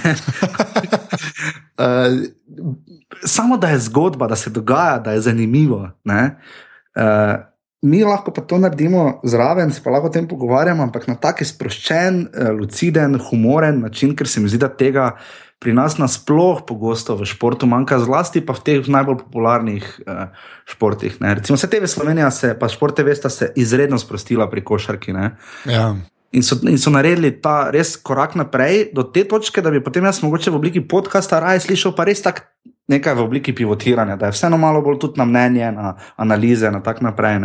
[3.36, 5.90] samo da je zgodba, da se dogaja, da je zanimivo.
[6.05, 6.12] Uh,
[7.82, 11.47] mi lahko pa to naredimo zraven, se pa lahko o tem pogovarjamo, ampak na tak
[11.47, 12.28] sproščen,
[12.59, 15.16] luciden, humoren način, ker se mi zdi, da tega
[15.62, 20.34] pri nas nasplošno pogosto v športu manjka, zlasti pa v teh najbolj popularnih uh,
[20.66, 21.20] športih.
[21.22, 21.38] Ne.
[21.38, 25.14] Recimo, vse te v Sloveniji, se, pa športe, veste, se izredno sprostila pri košarki.
[25.70, 25.94] Ja.
[26.32, 30.04] In so, in so naredili ta res korak naprej do te točke, da bi potem
[30.08, 32.48] jaz mogoče v obliki podcasta raje slišal pa res tako
[32.90, 36.80] nekaj v obliki pivotiranja, da je vseeno malo bolj tudi na mnenje, na analize in
[36.82, 37.38] tako naprej.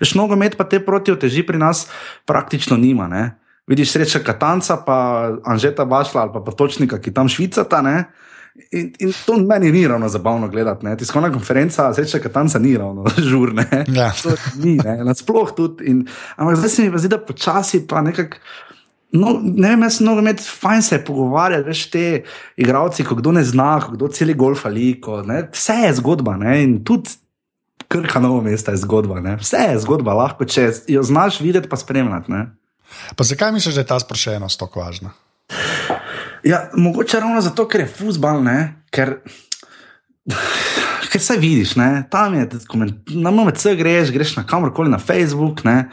[0.00, 1.86] Veš, nogomet pa te protioteži pri nas
[2.26, 3.08] praktično nima.
[3.08, 3.24] Ne?
[3.68, 4.98] Vidiš sreča Katanca, pa
[5.44, 7.82] Anžeta Bašla ali pa potočnika, ki tam švicata.
[7.82, 8.04] Ne?
[8.72, 10.86] In, in to meni ni ravno zabavno gledati.
[10.86, 10.96] Ne?
[10.96, 13.64] Tiskovna konferenca, sreča Katanca, ni ravno žurna.
[13.86, 14.12] Ja.
[14.56, 15.84] Ni, nasploh tudi.
[15.92, 16.06] In,
[16.36, 18.36] ampak zdaj se mi pa zdi, da počasi pa nekako.
[19.12, 22.02] No, ne vem, jaz mnogo med fajn se pogovarjati, veš te
[22.60, 25.22] igravci, ko kdo ne zna, ko kdo celi golf ali ko.
[25.24, 25.46] Ne?
[25.52, 26.58] Vse je zgodba ne?
[26.62, 27.16] in tudi
[27.88, 29.22] krha novo mesta je zgodba.
[29.24, 29.38] Ne?
[29.40, 32.32] Vse je zgodba, lahko če jo znaš videti, pa spremljati.
[33.16, 35.12] Pa zakaj misliš, da je ta sproščenost tako važna?
[36.44, 38.44] Ja, mogoče ravno zato, ker je fusbal,
[38.90, 39.18] ker.
[41.08, 42.04] Ker se vidiš, ne?
[42.10, 42.48] tam je,
[43.16, 45.86] na MMC greš, greš na kamorkoli na Facebook, ne?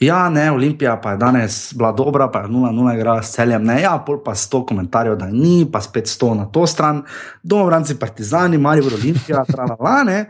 [0.00, 3.80] ja, ne, Olimpija pa je danes bila dobra, pa je 0-0 igrala s celjem, ne,
[3.82, 7.02] ja, pol pa 100 komentarjev, da ni, pa spet 100 na to stran,
[7.42, 10.24] domovranci, partizani, mali v Olimpija, travalane.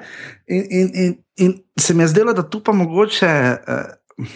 [0.46, 4.26] In, in, in, in se mi je zdelo, da tu pa mogoče, uh,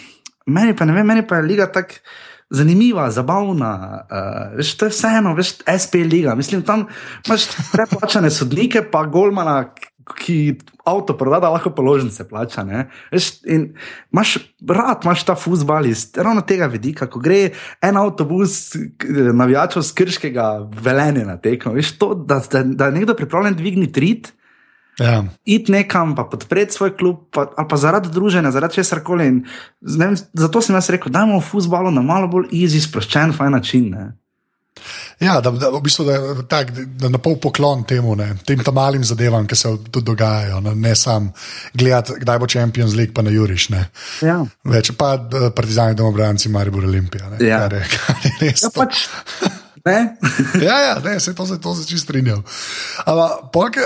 [0.49, 2.01] meni pa ne vem, meni pa je liga tako
[2.49, 4.05] zanimiva, zabavna.
[4.09, 6.35] Uh, veš, to je vseeno, veš, SP liga.
[6.35, 6.87] Mislim, tam
[7.27, 9.73] imaš preplačane sodnike, pa golmana,
[10.17, 10.57] ki
[10.89, 12.65] avto proda, lahko položnice plača.
[13.11, 13.67] Veš, in
[14.11, 14.37] imaš
[14.67, 18.73] rad, imaš ta fusbal iz ravno tega vidika, ko gre en avtobus
[19.33, 20.49] navijačev z krškega
[20.81, 21.75] velenja na tekmo.
[21.77, 24.33] Veš, to, da, da, da je nekdo pripravljen dvigniti trit.
[24.99, 25.23] Ja.
[25.45, 29.31] Iti nekam, pa podpreti svoj klub, pa, ali pa zaradi druženja, zaradi česar koli.
[30.33, 33.89] Zato sem jaz rekel, da imamo v futbalu na malo bolj easy, sproščen, fajn način.
[33.95, 34.09] Ne.
[35.19, 38.77] Ja, da, da, v bistvu, da, tak, da na pol poklon temu, ne, tem tam
[38.79, 40.61] malim zadevam, ki se tu dogajajo.
[40.63, 41.27] Ne, ne sam
[41.73, 43.67] gledati, kdaj bo Champions League, pa na Juriš.
[44.23, 44.39] Ja.
[44.63, 45.17] Več pa
[45.55, 47.33] Partizani, domobranci, Maribor Olimpija.
[47.33, 47.65] Ne, ja.
[47.65, 48.63] kar je, kar je res.
[48.63, 49.03] Ja, pač,
[49.85, 49.97] ne?
[50.69, 52.43] ja, ja ne, se to se, se čisto strinjam.
[53.05, 53.81] Ampak,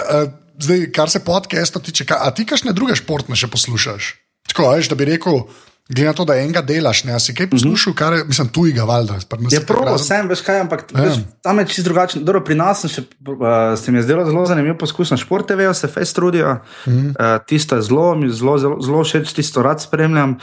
[0.60, 4.16] zdaj, kar se podcasta tiče, a ti kakšne druge športne še poslušaš?
[4.52, 5.46] Tako, veš, da bi rekel.
[5.90, 8.00] Glede na to, da enega delaš, ne si kaj poslušal, mm -hmm.
[8.00, 9.18] kar je, mislim, tujega, valjda.
[9.52, 11.02] Je prav, sem, veš kaj, ampak ja.
[11.02, 12.24] veš, tam je čisto drugačen.
[12.24, 15.74] Dobro, pri nas še, uh, se mi je zdelo zelo zanimivo poskus na športe, vejo
[15.74, 16.54] se fest trudijo.
[16.88, 17.10] Mm -hmm.
[17.10, 20.40] uh, tisto je zelo, mi zelo, zelo, zelo všeč, tisto rad spremljam.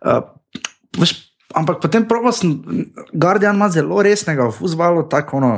[0.00, 0.22] Uh,
[0.98, 2.60] veš, Ampak potem proba sem,
[3.16, 5.52] Guardian ima zelo resnega v futbalu, tako ono,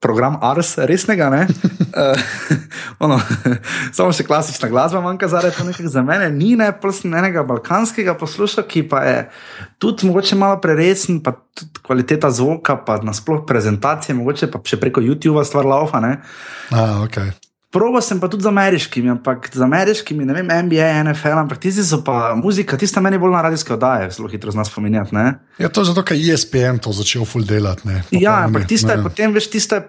[0.00, 1.30] program Ars, resnega.
[1.32, 2.20] uh,
[3.04, 3.16] ono,
[3.96, 6.68] samo še klasična glasba, manjka zaradi tega, za mene ni ne,
[7.08, 9.16] enega balkanskega posluša, ki pa je
[9.80, 15.00] tudi mogoče malo preresen, pa tudi kvaliteta zvoka, pa nasploh prezentacije, mogoče pa še preko
[15.00, 16.04] YouTube-a stvar laufa.
[16.68, 17.32] Ah, okay.
[17.72, 21.80] Probo sem pa tudi z ameriškimi, ampak z ameriškimi, ne vem, NBA, NFL, ampak tisti
[21.80, 25.16] so pa muzika, tista meni bolj na radijske oddaje, zelo hitro z nas spominjati.
[25.56, 27.88] Ja, to je zato, ker je ESPN to začel full delati.
[28.12, 29.80] Ja, ampak tista je potem, veš, tista,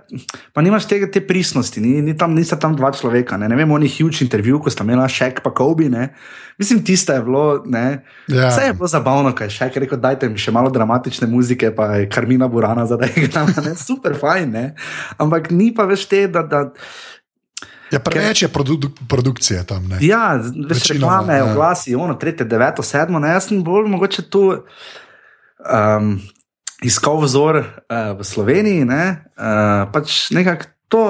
[0.56, 3.76] pa nimaš tega, te prisnosti, ni, ni tam, nista tam dva človeka, ne, ne vem,
[3.76, 6.14] oni huge intervju, ko sta imela še pa Kobe, ne.
[6.62, 8.04] Mislim, tista je bilo, ne.
[8.32, 8.48] Ja.
[8.48, 11.98] Vse je bilo zabavno, kaj še, ker rekel, dajte mi še malo dramatične muzike, pa
[12.00, 14.70] je Karmina Burana, zdaj je tam, ne, super fajn, ne.
[15.20, 16.48] Ampak ni pa več te, da.
[16.48, 16.70] da
[17.94, 19.86] Ja, preveč je produ produkcije tam.
[19.92, 20.00] Ne?
[20.02, 21.46] Ja, več reklame, ja.
[21.52, 26.14] oglasi, ono, tretje, deveto, sedmo, ne, jaz sem bolj mogoče tu um,
[26.82, 28.88] iskal vzor uh, v Sloveniji.
[28.90, 29.04] Ne,
[29.38, 31.04] uh, pač nekako to,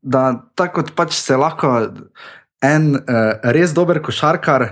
[0.00, 0.24] da
[0.56, 1.76] tako pač se lahko
[2.60, 4.66] en uh, res dober košarkar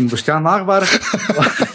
[0.00, 0.86] in boštjan Nahbar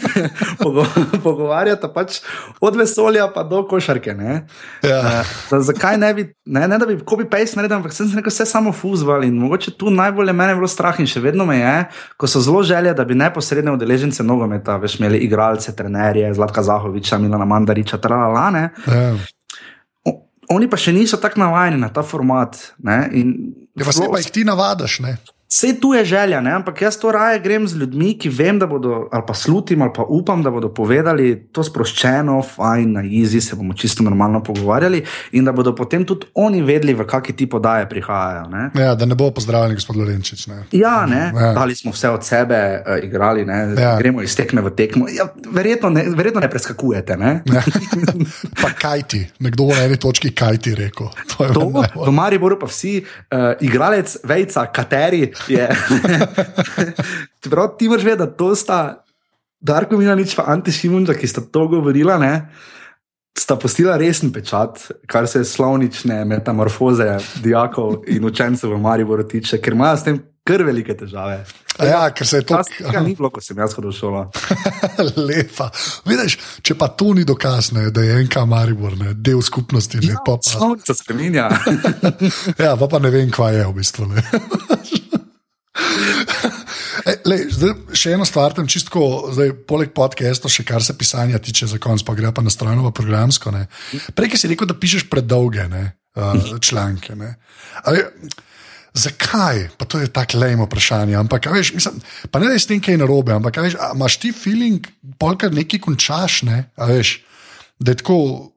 [1.24, 2.18] pogovarjata pač
[2.58, 4.14] od vesolja pa do košarke.
[4.82, 4.98] Ja.
[5.22, 8.34] Uh, zakaj ne bi, ne, ne da bi kopi pejs naredil, ampak sem se rekel,
[8.34, 11.76] vse samo fuzbal in mogoče tu najbolj mene bilo strah in še vedno me je,
[12.18, 17.20] ko so zelo želje, da bi neposredne udeležence nogometa, veš, imeli igralce, trenerje, Zlatka Zahoviča,
[17.22, 18.48] Milana Mandariča, tralala.
[18.90, 19.12] Ja.
[20.50, 22.58] Oni pa še niso tako navajeni na ta format.
[22.82, 23.06] Ja,
[23.86, 24.98] pa se pa jih ti navadaš.
[25.04, 25.14] Ne?
[25.52, 26.50] Vse tu je želja, ne?
[26.52, 29.90] ampak jaz to raje grem z ljudmi, ki vem, da bodo, ali pa slutim, ali
[29.94, 35.02] pa upam, da bodo povedali to sproščeno, fajn, na izi, se bomo čisto normalno pogovarjali
[35.32, 38.46] in da bodo potem tudi oni vedeli, v kakšni ti podaje prihajajo.
[38.48, 38.70] Ne?
[38.80, 40.46] Ja, da ne bo pozdravljen, gospod Lorenčič.
[40.46, 40.62] Ne?
[40.72, 41.52] Ja, ne, ja.
[41.52, 43.44] dali smo vse od sebe, uh, igrali,
[43.76, 43.98] ja.
[43.98, 45.04] gremo iz tekme v tekmo.
[45.12, 47.16] Ja, verjetno, ne, verjetno ne preskakujete.
[47.20, 47.34] Ne?
[47.52, 47.60] Ja.
[48.62, 51.12] pa kaj ti, nekdo v eni točki kaj ti rekel.
[51.36, 51.68] To, to
[52.08, 55.28] v Mariboru pa vsi, uh, igralec, vejca, kateri.
[57.42, 59.04] Čeprav ti moraš vedeti, da to sta
[59.60, 62.34] Darko Minanič in Ante Šimunča, ki sta to govorila, ne,
[63.38, 69.72] sta postila resen pečat, kar se slovnične metamorfoze dijakov in učencev v Mariboru tiče, ker
[69.72, 71.44] imajo s tem kar velike težave.
[71.80, 73.02] Ja, ker se je to zgodilo.
[73.06, 74.22] Ni bilo, ko sem jaz hodil v šolo.
[75.28, 75.70] Lepa.
[76.04, 76.36] Vidiš,
[76.66, 80.02] če pa to ni dokaz, ne, da je enka Maribor, ne, del skupnosti.
[80.02, 80.72] Ne, ja, pa pa...
[80.84, 81.48] Se spremenja.
[82.64, 84.10] ja, pa, pa ne vem, kva je v bistvu.
[87.28, 91.70] Lej, zdaj, še eno stvar, tam čistko, zdaj, poleg podcasta, še kar se pisanja tiče,
[91.70, 93.54] za konec pa gre pa na stran v programsko.
[94.16, 95.84] Prej si rekel, da pišeš predolge ne,
[96.18, 97.16] uh, članke.
[97.18, 97.34] Ne.
[97.88, 98.04] Ali,
[98.92, 99.70] zakaj?
[99.80, 101.16] Pa to je tako lejmo vprašanje.
[101.16, 102.00] Ampak, veš, mislim,
[102.30, 104.84] pa ne da je s tem kaj narobe, ampak veš, imaš ti feeling,
[105.18, 107.22] polka nekaj končaš, ne, veš,
[107.80, 108.51] da je tako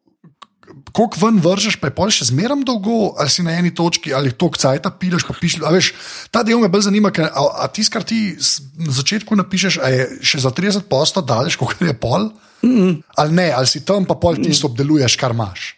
[0.91, 4.33] koliko ven vržeš, pa je pol še zmeraj dolgo, ali si na eni točki, ali
[4.33, 5.63] to kcajta pileš, pa pišeš.
[5.75, 5.91] Veš,
[6.31, 8.35] ta del me bolj zanima, ker, a, a tisto, kar ti
[8.79, 12.31] na začetku napišeš, je še za 30 posto daleč, kot je pol.
[12.63, 12.93] Mm -mm.
[13.17, 15.75] Ali ne, ali si tam pa pol tisto obdeluješ, kar imaš.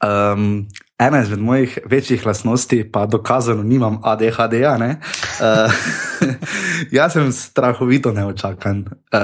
[0.00, 0.66] Um,
[1.00, 4.52] ena izmed mojih večjih lastnosti, pa dokazano nimam ADHD.
[4.52, 5.72] -ja, uh,
[6.90, 8.78] jaz sem strahovito neočakan.
[8.78, 9.20] Uh,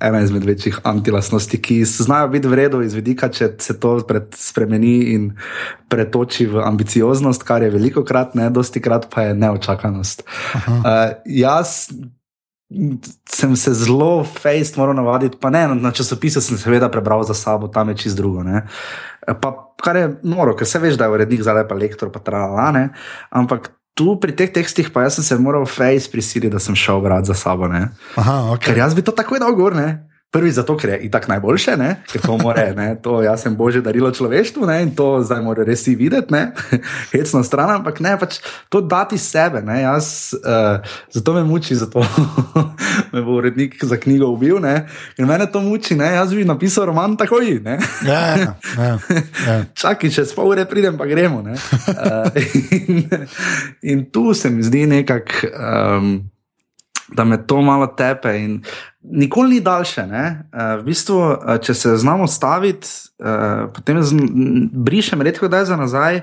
[0.00, 4.00] ena izmed večjih antilastnosti, ki znajo biti vredno iz vidika, če se to
[4.34, 5.32] spremeni in
[5.88, 10.22] pretoči v ambicioznost, kar je veliko krat, ne dosti krat pa je neočakanost.
[10.66, 10.82] Uh,
[11.24, 11.88] jaz
[13.30, 17.68] sem se zelo fejst moral navaditi, pa ne, na časopisu sem seveda prebral za sabo,
[17.68, 18.42] tam je čist drugo.
[18.42, 18.66] Ne.
[19.24, 22.88] Pa, kar je noro, ker se veš, da je urednik zdaj pa lektor, pa tralane.
[23.30, 27.00] Ampak tu pri teh tekstih pa jaz sem se moral fejst prisiliti, da sem šel
[27.04, 27.70] brati za sabo.
[27.70, 28.72] Aha, okay.
[28.72, 30.13] Ker jaz bi to takoj dal gor, ne.
[30.34, 31.90] Prvi zato, ker je itak najboljše, ne?
[32.10, 32.88] ker to more, ne?
[33.02, 34.80] to jaz sem božje darilo človeštvu ne?
[34.82, 36.34] in to zdaj mora res videti,
[37.14, 39.62] hecno stran, ampak ne, pač to dati sebe.
[39.62, 40.82] Jaz, uh,
[41.14, 42.02] zato me muči, zato
[43.14, 44.88] me bo urednik za knjigo ubil, ne?
[45.14, 46.10] ker mene to muči, ne?
[46.18, 47.54] jaz bi napisal roman takoj.
[47.62, 47.78] Ja,
[48.10, 48.52] ja, ja,
[49.46, 49.56] ja.
[49.80, 51.44] Čakaj, če spol ure pridem, pa gremo.
[51.46, 52.28] Uh,
[52.74, 53.06] in,
[53.82, 55.54] in tu se mi zdi nekako.
[55.54, 56.14] Um,
[57.14, 58.34] da me to malo tepe.
[58.38, 58.62] In
[59.02, 60.02] nikoli ni daljše.
[60.02, 62.88] Uh, v bistvu, uh, če se znamo staviti,
[63.22, 64.00] uh, potem
[64.72, 66.22] brišem redko, da je za nazaj.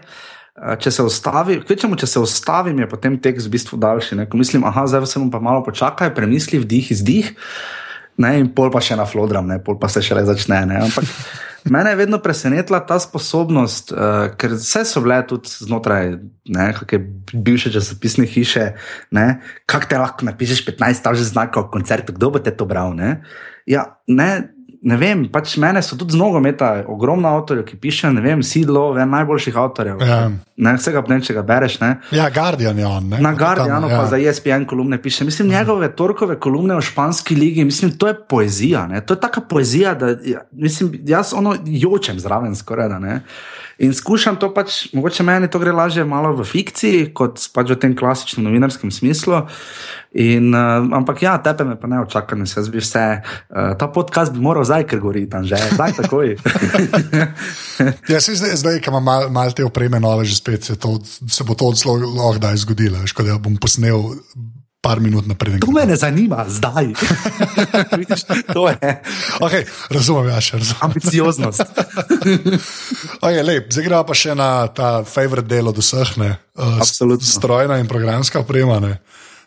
[0.51, 4.17] Če se ustavi, kvečemo, če se ustavim, je potem tekst v bistvu daljši.
[4.19, 4.25] Ne?
[4.29, 7.29] Ko mislim, aha, zdaj se bom pa malo počakaj, premisli vdih, izdih,
[8.19, 8.33] ne?
[8.37, 9.61] in pol pa še na flodram, ne?
[9.63, 10.59] pol pa se šele začne.
[10.69, 10.81] Ne?
[10.83, 11.07] Ampak
[11.69, 16.15] Mene je vedno presenetila ta sposobnost, uh, ker vse so bile tudi znotraj
[16.49, 16.99] neke
[17.33, 18.71] bivše časopisne hiše,
[19.65, 22.95] kako te lahko napišeš 15 stavžnih znakov o koncertu, kdo bo te to bral.
[22.97, 23.21] Ne?
[23.69, 28.23] Ja, ne, ne vem, pač mene so tudi z nogometa, ogromno avtorjev, ki pišejo, ne
[28.23, 30.01] vem, Sidlo, en najboljših avtorjev.
[30.01, 30.17] Ja.
[30.61, 31.77] Ne, vsega ne, če ga bereš.
[31.83, 31.91] Ne.
[32.15, 33.11] Ja, Guardian je on.
[33.13, 33.21] Ne?
[33.21, 33.99] Na Guardianu ja.
[34.01, 35.25] pa za ESPN kolumne piše.
[35.25, 38.87] Mislim, njegove torkove kolumne o španski ligi, mislim, to je poezija.
[38.89, 39.03] Ne.
[39.05, 42.89] To je taka poezija, da ja, mislim, jaz ono jočem zraven skoraj.
[42.89, 43.19] Da,
[43.81, 47.79] In skušam to pač, mogoče meni to gre lažje malo v fikciji, kot pač v
[47.81, 49.41] tem klasičnem novinarskem smislu.
[50.11, 53.05] In, uh, ampak ja, tebe me pa ne očakam, jaz bi vse.
[53.49, 56.35] Uh, ta podcast bi moral zdaj, ker gori tam že, zdaj takoj.
[58.11, 60.99] ja, se zdaj, zdaj ko imam malo mal te opreme, nove že spet, se, to,
[61.01, 63.01] se bo to zelo lahko zgodilo.
[63.09, 64.13] Škoda, bom posnel
[64.81, 65.59] par minut naprej.
[65.61, 66.93] To me ne zanima, zdaj.
[68.01, 68.23] Vidiš,
[68.53, 69.01] to je.
[69.39, 70.81] Okay, razumem, ja, še razumem.
[70.89, 71.61] Ambicioznost.
[73.25, 76.31] okay, lej, zdaj gremo pa še na ta favorit del od vseh, ne?
[76.57, 76.81] Uh,
[77.21, 78.81] strojna in programska oprema.
[78.81, 78.97] Ne?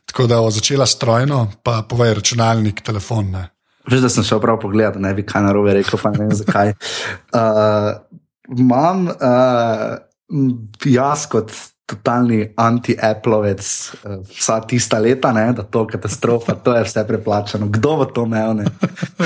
[0.06, 3.34] Tako da bo začela strojno, pa povej računalnik, telefon.
[3.34, 3.44] Ne?
[3.90, 6.76] Veš, da sem šel prav pogledat, ne bi kaj narobe rekel, pa ne vem zakaj.
[7.34, 7.90] Uh,
[8.54, 9.98] imam uh,
[10.86, 11.50] jaz kot
[11.86, 17.66] totalni anti-Applovec, eh, vsa tista leta, ne, da to katastrofa, to je vse preplačano.
[17.68, 18.64] Kdo bo to imel?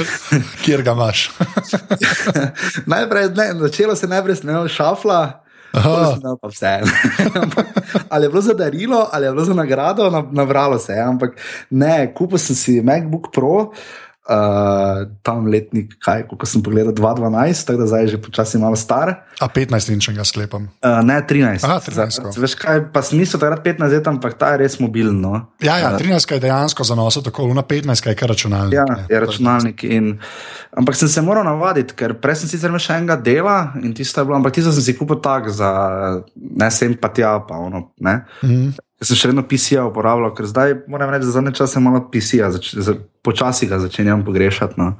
[0.65, 1.31] Kjer ga imaš?
[2.95, 5.45] najprej, ne, začelo se najprej s neom šafla.
[6.49, 6.81] Vse.
[8.09, 11.03] ali je bilo za darilo, ali je bilo za nagrado, nabralo se je.
[11.03, 11.37] Ampak
[11.71, 13.75] ne, kupil sem si MacBook Pro, uh,
[14.29, 18.76] uh, tam letnik, kaj, ko sem pogledal, 2012, tako da zdaj je že počasi malo
[18.76, 19.24] star.
[19.41, 20.68] A 15 in če ga sklepam?
[20.85, 21.64] Uh, ne, 13.
[21.64, 22.39] Aha, 13.
[22.39, 25.49] Veš kaj, pa smisel takrat 15 let, ampak ta je res mobilno.
[25.64, 28.76] Ja, ja 13 je dejansko zanosel, tako na 15 je kar računalnik.
[28.76, 29.85] Ja, ne, je računalnik.
[29.89, 30.18] In,
[30.76, 34.20] ampak sem se moral navaditi, ker prej sem sicer imel še enega dela in tisto
[34.20, 35.70] je bilo, ampak tisto sem si kupil tak za
[36.37, 37.93] ne sem pa tja, pa ono.
[38.01, 38.20] Ne?
[38.43, 38.88] Mm -hmm.
[38.99, 42.51] Jaz sem še vedno PC-ja uporabljal, ker zdaj moram reči, da zadnje čase malo PC-ja,
[43.22, 44.74] počasi ga začenjam pogrešati.
[44.80, 44.96] No.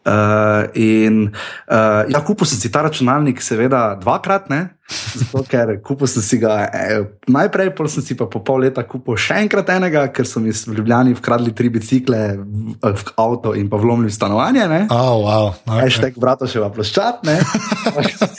[0.00, 4.68] Uh in uh, ja, kupil sem si ta računalnik, seveda, dvakrat, ne?
[4.90, 8.82] zato ker kupil sem si ga eh, najprej, pol sem si pa po pol leta
[8.86, 13.54] kupil še enkrat enega, ker so mi v Ljubljani ukradli tri bicikle v, v avto
[13.54, 14.66] in pa vlomili v stanovanje.
[14.90, 15.46] Oh, wow.
[15.54, 15.92] okay.
[15.94, 17.22] Štek, brato še va ploščat.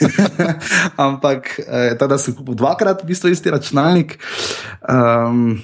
[1.06, 4.18] Ampak eh, tada sem kupil dvakrat, v bistvu isti računalnik.
[4.84, 5.62] Um,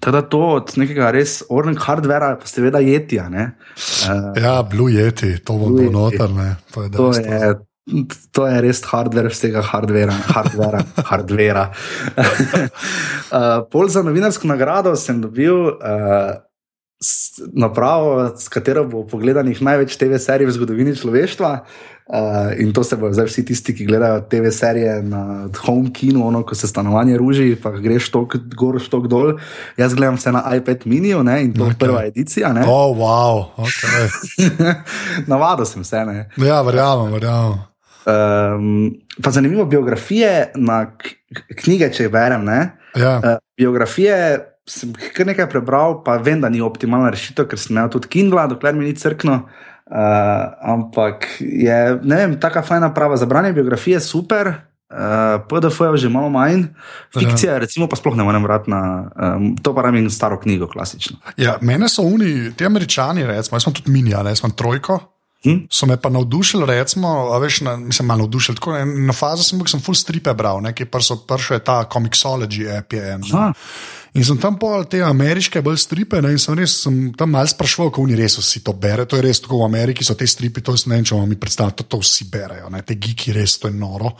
[0.00, 3.26] Teda to od nekega res ornega hardvera, pa seveda jetija.
[3.28, 6.30] Uh, ja, Blue Yeti, to bo bilo noter.
[6.74, 7.54] To je, to, je,
[8.32, 10.14] to je res hardver vsega hardvera.
[10.34, 11.64] hardvera, hardvera.
[12.14, 16.38] uh, pol za novinarsko nagrado sem dobil uh,
[17.52, 21.52] napravo, s katero bo pogledanih največ TV serij v zgodovini človeštva.
[22.08, 26.24] Uh, in to se bodo zdaj vsi tisti, ki gledajo TV serije na home kinu,
[26.26, 29.34] ono, ko se stanovanje ruži, pa greš tok gor, tok dol.
[29.76, 31.78] Jaz gledam vse na iPad mini in to je okay.
[31.78, 32.52] prva edicija.
[32.52, 32.64] Ne?
[32.66, 34.08] Oh, wow, okay.
[35.30, 36.04] Navado sem se.
[36.04, 36.30] Ne?
[36.36, 37.58] Ja, verjamem, verjamem.
[38.08, 40.86] Um, pa zanimivo biografije na
[41.60, 42.48] knjige, če jih berem.
[42.96, 43.18] Ja.
[43.18, 44.38] Uh, biografije
[44.68, 48.46] sem kar nekaj prebral, pa vem, da ni optimalna rešitev, ker sem imel tudi Kindle,
[48.50, 49.42] dokler mi ni crkno.
[49.88, 54.52] Uh, ampak je, ne vem, tako fajna prava za branje biografije, super.
[54.88, 56.68] uh, PDF-ja že malo manj,
[57.12, 57.58] fikcija, ja.
[57.60, 61.18] recimo, pa sploh ne morem vrati na um, to, pa rabim staro knjigo, klasično.
[61.36, 65.00] Ja, mene so oni, ti američani, recimo, jaz sem tudi minija, jaz sem trojko.
[65.44, 65.68] Hm?
[65.70, 68.56] So me pa navdušili, recimo, veš, na, mislim, malo navdušili.
[68.56, 71.84] Tako, ne, na fazi sem bil, sem full stripe bral, nekaj pa so prišel ta
[71.92, 72.92] Comixology app.
[72.92, 73.18] Je,
[74.16, 77.52] In sem tam pol te ameriške bolj stripe ne, in sem res sem tam malce
[77.52, 79.04] sprašval, kako oni res vsi to bere.
[79.06, 81.36] To je res tako v Ameriki, so te stripe, to ne vem, če vam mi
[81.38, 84.14] predstavljate, to, to vsi berejo, ne, te giki res, to je noro.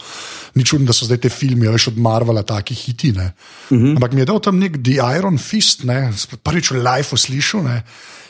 [0.55, 3.33] Ni čudno, da so zdaj te filme, veš, od Marvela, taki hitine.
[3.71, 3.97] Uh -huh.
[3.97, 6.13] Ampak mi je dal tam nek The Iron Fist, ne,
[6.45, 7.67] prvič v life slišal.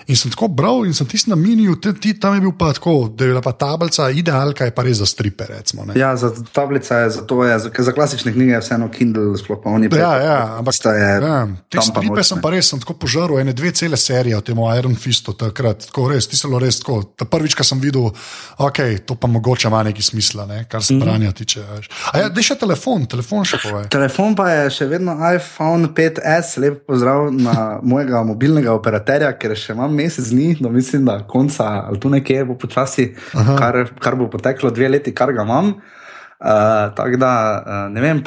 [0.08, 1.74] In sem tako bral, in sem tisti na miniju,
[2.20, 5.06] tam je bil pa tako, da je bila pa tablica idealka, je pa res za
[5.06, 5.44] stripe.
[5.48, 9.36] Recimo, ja, za tablica je, za to je, za, za klasične knjige je vseeno Kindle,
[9.36, 9.98] sploh pa oni pa.
[10.00, 13.74] Ja, ja, ampak je, ja, te stripe sem pa res, sem tako požaril, ene dve
[13.76, 17.02] cele serije o tem Iron Fistu, takrat, tako res, ti se lo res tako.
[17.12, 18.08] Ta prvič, ko sem videl,
[18.64, 21.04] ok, to pa mogoče ima neki smisla, ne, kar se mm -hmm.
[21.04, 21.66] branja tiče.
[22.12, 23.88] A ja, da še telefon, telefon še povej.
[23.92, 29.76] Telefon pa je še vedno iPhone 5S, lep pozdrav na mojega mobilnega operaterja, ker še
[29.76, 34.30] imam mesec dni, no mislim, da konca ali tu nekje bo počasi, kar, kar bo
[34.30, 35.74] poteklo dve leti, kar ga imam.
[36.38, 38.20] Uh, tako da, uh, ne vem,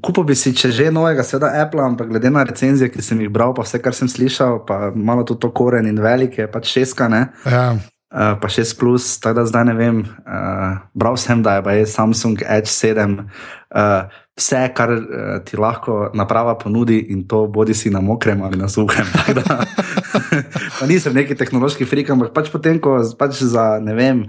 [0.00, 3.28] kupo bi si, če že novega, seveda Apple, ampak glede na recenzije, ki sem jih
[3.28, 7.10] bral, pa vse, kar sem slišal, pa malo tudi to koren in velike, pač šeska,
[7.12, 7.26] ne.
[7.44, 7.66] Ja.
[8.08, 9.98] Uh, pa šest plus, tako da zdaj ne vem.
[10.24, 13.18] Uh, bral sem, da je pa je Samsung Edge 7.
[13.76, 14.08] Uh,
[14.40, 15.04] vse, kar uh,
[15.44, 19.04] ti lahko naprava ponudi, in to bodi si na mokrem ali na suhem.
[20.90, 24.24] nisem neki tehnološki frik, ampak pač potem, ko pač za ne vem,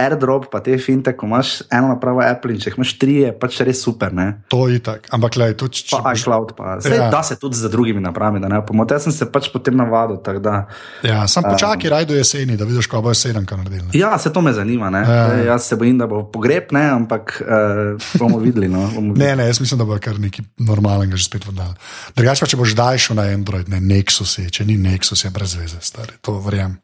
[0.00, 3.60] airdrop, pa te finte, ko imaš eno napravo Apple in če imaš tri, je pač
[3.66, 4.14] res super.
[4.16, 4.28] Ne?
[4.52, 6.00] To je tako, ampak le tudi če.
[6.00, 7.10] Pa iCloud, pa se ja.
[7.12, 8.96] da se tudi za drugimi napravami, da ne pomote.
[8.96, 10.20] Jaz sem se pač potem navadil.
[10.40, 10.64] Da,
[11.06, 13.90] ja, sam počakaj, um, raj do jeseni, da vidiš, kako bo jesen, kar naredil.
[13.96, 14.90] Ja, se to me zanima.
[15.00, 15.20] Ja.
[15.52, 18.68] Jaz se bojim, da bo pogreb, ne, ampak uh, bomo videli.
[18.68, 19.28] No, bomo videli.
[19.28, 21.74] ne, ne, jaz mislim, da bo kar nekaj normalnega že spet vrnil.
[22.16, 25.30] Drugače pa, če boš daj šel na Android, ne Nexus, je, če ni Nexus, je
[25.30, 26.12] brez veze, stari.
[26.20, 26.78] To verjamem.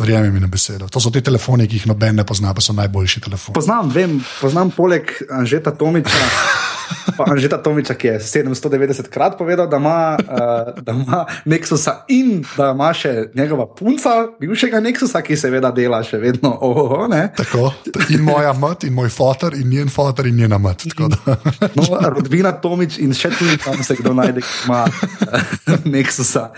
[0.00, 0.88] Verjamem mi na besedo.
[0.88, 3.54] To so ti telefoni, ki jih noben ne pozna, pa so najboljši telefoni.
[3.54, 6.30] Poznam, vem, poznam poleg Anžeta Tomiča.
[7.32, 12.70] Anžeta Tomiča, ki je 790 krat povedal, da ima, uh, da ima Nexusa in da
[12.74, 16.52] ima še njegova punca, bivšega Nexusa, ki seveda dela še vedno.
[16.60, 17.72] Oh, oh, Tako,
[18.10, 20.84] in moja mat, in moj fotor, in njen fotor, in njena mat.
[21.78, 21.84] no,
[22.14, 26.50] rodbina Tomič in še tudi tam se kdo najde, ki ima uh, Nexusa.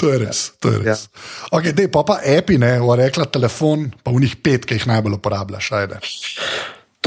[0.00, 0.50] To je res.
[0.64, 1.06] To je res.
[1.06, 1.58] Ja.
[1.58, 5.20] Okay, dej, pa pa api, ne, rekla telefon, pa v njih pet, ki jih najbolj
[5.20, 5.72] uporabljaš.
[5.76, 6.00] Ajde.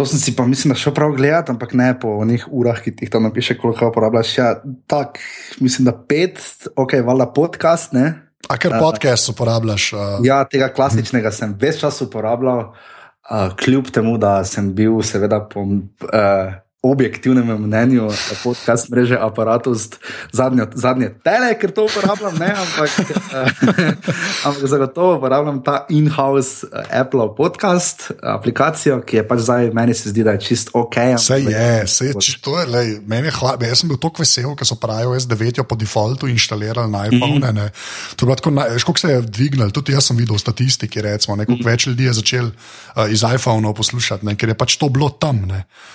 [0.03, 2.91] To sem si pa mislim, da šel prav gledati, ampak ne po njih urah, ki
[3.01, 4.37] jih tam napiše, koliko uporabljaš.
[4.37, 4.49] Ja,
[4.87, 5.19] tak,
[5.63, 6.41] mislim, da pet,
[6.75, 7.93] ok, valjda podcast.
[7.95, 8.11] Ne?
[8.51, 9.93] A ker podcast uporabljaš?
[9.93, 10.01] Uh...
[10.27, 11.37] Ja, tega klasičnega hm.
[11.37, 15.63] sem več časa uporabljal, uh, kljub temu, da sem bil seveda po.
[15.63, 16.51] Uh,
[16.83, 18.09] objektivnem mnenju,
[18.43, 19.87] podcast mreže Apparatus,
[20.31, 23.95] zadnje, zadnje tele, ker to uporabljam, ne, ampak, eh,
[24.47, 30.11] ampak zagotovo uporabljam ta in-house eh, Apple podcast aplikacijo, ki je pač zdaj meni se
[30.11, 30.97] zdi, da je čist ok.
[31.15, 34.51] Vse je, vse je, to je, lej, meni je hladno, jaz sem bil tako vesel,
[34.59, 37.39] ker so pravi S9 po defaultu inštalirali na iPhone.
[37.39, 37.71] Mm -hmm.
[38.15, 38.51] To je bilo tako,
[38.85, 41.65] kako se je dvignil, tudi jaz sem videl statistike, recimo, nekaj mm -hmm.
[41.65, 45.35] več ljudi je začel uh, iz iPhone poslušati, ne, ker je pač to bilo tam.
[45.35, 45.51] Mm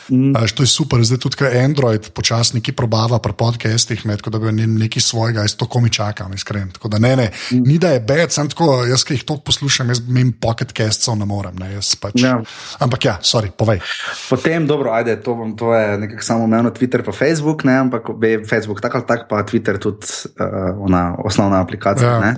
[0.09, 0.43] -hmm.
[0.43, 0.49] uh,
[0.79, 5.03] super, zdaj tudi Android počasni, ki probava pri podcestih, ne, tako da bi imel nekaj
[5.03, 6.70] svojega, jaz to komi čakam, iskreno.
[6.76, 7.62] Tako da ne, ne, mm.
[7.66, 11.26] ni da je bed, sem tako, jaz ki jih to poslušam, jaz imam pocketcastov, ne
[11.29, 11.59] morem.
[11.59, 12.22] Ne, pač.
[12.22, 12.37] ja.
[12.85, 13.83] Ampak ja, sorry, povej.
[14.31, 18.12] Potem, dobro, ajde, to, bom, to je nekako samo meni, Twitter pa Facebook, ne, ampak
[18.18, 20.07] be, Facebook tako ali tako, pa Twitter tudi
[20.39, 22.18] uh, ona osnovna aplikacija.
[22.18, 22.35] Ja.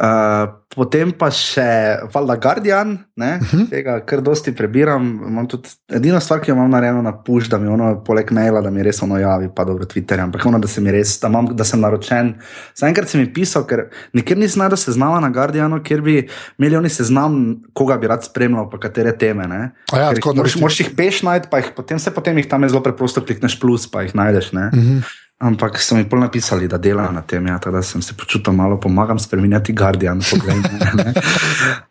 [0.00, 1.66] Uh, potem pa še
[2.14, 3.62] Valda Guardian, ne, uh mhm.
[3.62, 3.70] -huh.
[3.70, 5.46] tega kar dosti prebiram.
[5.48, 8.70] Tudi, edina stvar, ki jo imam narejeno na push, da mi ono poleg maila, da
[8.72, 11.66] mi res ono javi, pa dobro Twitter, ampak ono, da sem res, da, imam, da
[11.68, 12.34] sem naročen.
[12.78, 13.86] Zaenkrat sem jim pisal, ker
[14.16, 16.16] nikjer nisem najdel seznama na Guardianu, kjer bi
[16.58, 17.40] imeli oni seznam,
[17.76, 19.48] koga bi rad spremljal, pa katere teme.
[19.92, 20.64] Ja, tako, moraš, ti...
[20.64, 23.86] moraš jih peš najti, pa jih potem se potem jih tam zelo preprosto klikneš plus,
[23.90, 24.52] pa jih najdeš.
[24.52, 24.98] Uh mhm.
[24.98, 25.16] -huh.
[25.40, 28.80] Ampak so mi pol napisali, da delajo na tem, ja, da sem se počutil malo,
[28.80, 30.20] pomagam spremenjati Guardian.
[30.20, 31.12] Poglej, ne, ne.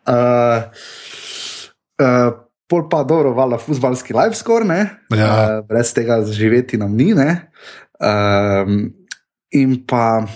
[0.05, 0.63] Uh,
[2.05, 4.84] uh, pol pa dobro, vala, futbalski live score, ne,
[5.15, 5.30] ja.
[5.30, 7.13] uh, brez tega živeti nam ni.
[7.13, 8.76] Uh,
[9.51, 10.28] in pa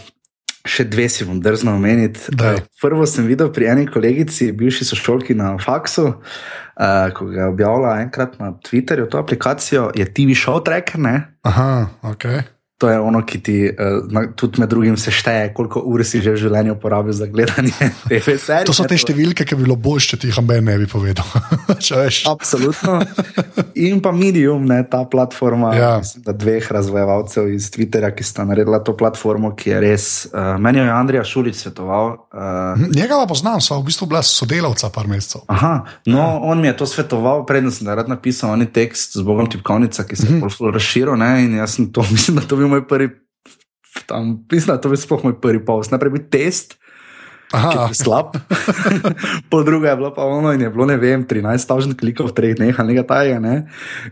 [0.64, 2.34] še dve si bom drzno omeniti.
[2.82, 8.40] Prvo sem videl pri eni kolegici, bivši sošolki na faksu, uh, ko je objavila enkrat
[8.40, 11.00] na Twitterju, to aplikacijo je TV Show Tracker.
[11.44, 11.72] Aha,
[12.14, 12.28] ok.
[12.84, 16.40] To je ono, ki ti uh, tudi med drugim sešteje, koliko ur si že v
[16.42, 17.72] življenju porabil za gledanje
[18.12, 18.68] TV serij.
[18.68, 21.24] To so te številke, ki bi bilo bolj, če ti jih ambe ne bi povedal.
[22.34, 22.98] Absolutno.
[23.80, 25.94] In pa Medium, ne, ta platforma, ja.
[26.04, 30.10] mislim, dveh razvojevalcev iz Twitterja, ki sta naredila to platformo, ki je res.
[30.28, 32.28] Uh, meni je Andrija Šulič svetoval.
[32.36, 35.48] Uh, Njega pa poznam, so v bistvu bila sodelavca par mesecev.
[35.48, 35.72] Aha,
[36.12, 36.28] no, ja.
[36.52, 40.04] on mi je to svetoval, predtem sem rad napisal, on je tekst z Bogom tipkovnica,
[40.04, 40.74] ki se je mm -hmm.
[40.76, 41.16] razširil.
[41.16, 43.10] In jaz sem to, mislim, da to bi moj prvi,
[44.10, 45.94] tam, mislim, da to bi sploh moj prvi post.
[45.94, 46.78] Najprej bi test,
[47.94, 48.34] slab.
[49.52, 52.34] po druga je bilo pa ono in je bilo, ne vem, 13 tažnih klikov v
[52.34, 53.40] treh dneh, nekaj tajega.
[53.40, 53.56] Ne?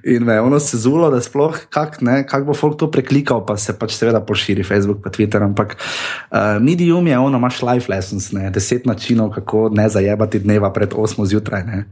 [0.05, 1.97] In me je ono se zulo, da sploh kak,
[2.29, 5.41] kak bo folk to preklikal, pa se pač seveda poširi Facebook, pa Twitter.
[5.41, 8.49] Ampak uh, Medium je ono, imaš life lessons, ne?
[8.53, 11.65] deset načinov, kako ne zajebati dneva pred 8 zjutraj.
[11.65, 11.85] Ne?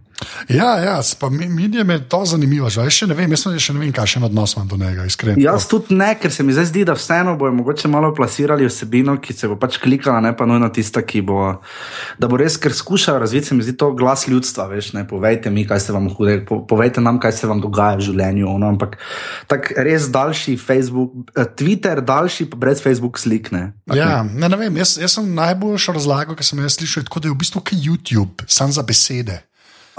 [0.50, 3.92] Ja, ja, pa Medium je to zanimivo, že še ne vem, jaz še ne vem,
[3.96, 5.40] kakšen odnos imam do njega, iskreno.
[5.42, 9.18] Jaz tudi ne, ker se mi zdaj zdi, da vseeno bojo mogoče malo plasirali vsebino,
[9.22, 11.40] ki se bo pač klikala, ne pa nujno tista, ki bo
[12.20, 14.68] da bo res, ker skušajo razviti, se mi zdi to glas ljudstva.
[14.74, 18.08] Veš, povejte mi, kaj se vam hude, po, povejte nam, kaj se vam dogaja v
[18.10, 18.56] življenju.
[18.60, 18.98] No, ampak
[19.52, 23.52] tak res daljši Facebook, eh, Twitter, daljši pa brez Facebook slik.
[23.56, 27.24] Ne, ja, ne, ne vem, jaz, jaz sem najboljšo razlago, ki sem jo slišal, tako
[27.24, 29.49] da je v bistvu kot YouTube, sam za besede.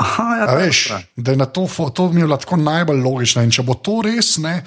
[0.01, 0.81] Aha, ja, veš,
[1.17, 3.45] da je na to, to mi je lahko najbolj logično.
[3.45, 4.63] In če bo to res, ne,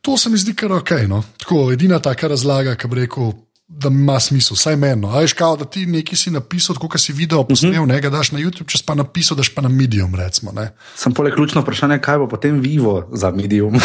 [0.00, 0.92] to se mi zdi kar ok.
[1.10, 1.22] No.
[1.42, 3.32] Tako, edina taka razlaga, ki bi rekel
[3.70, 5.06] da ima smisel, vsaj meni.
[5.06, 7.88] Ali je škoda, da ti nekaj si napisal, kot si video posnel, uh -huh.
[7.88, 10.14] ne ga daš na YouTube, če pa napisal, daš pa na Medium.
[10.14, 10.52] Recimo,
[10.96, 13.74] Sam poleg ključno vprašanje, kaj bo potem vivo za Medium.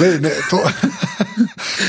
[0.00, 0.70] Lej, ne, to,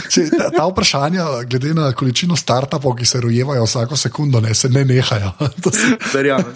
[0.10, 4.70] če, ta, ta vprašanja, glede na količino startupov, ki se rojevajo vsako sekundo, ne, se
[4.70, 5.32] ne nehajo.
[6.16, 6.54] Verjamem.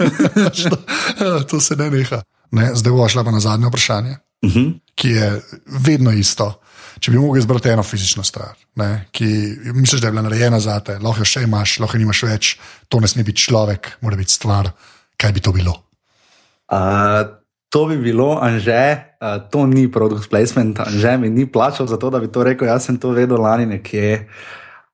[1.49, 2.21] to se ne neha.
[2.51, 4.59] Ne, zdaj bo šla pa na zadnje vprašanje, uh mhm.
[4.59, 4.79] -huh.
[4.95, 6.61] ki je vedno isto
[7.01, 9.27] če bi mogel izbrati eno fizično stvar, ne, ki
[9.73, 12.51] misliš, da je bila narejena za te, lahko jo še imaš, lahko jo nimaš več,
[12.89, 14.69] to ne sme biti človek, mora biti stvar.
[15.21, 15.73] Kaj bi to bilo?
[16.71, 17.25] Uh,
[17.72, 22.09] to bi bilo, anže, uh, to ni produkt placement, anže mi ni plačal za to,
[22.11, 22.67] da bi to rekel.
[22.67, 24.28] Jaz sem to vedel lani nekje.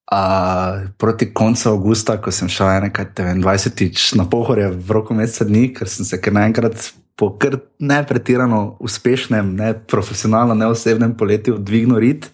[0.07, 4.15] Uh, proti koncu avgusta, ko sem šel 21.
[4.15, 8.78] na pohorje v roku meseca dni, ker sem se kar naenkrat po kar ne pretirano
[8.80, 12.30] uspešnem, ne profesionalno, ne osebnem poletju dvignil rit.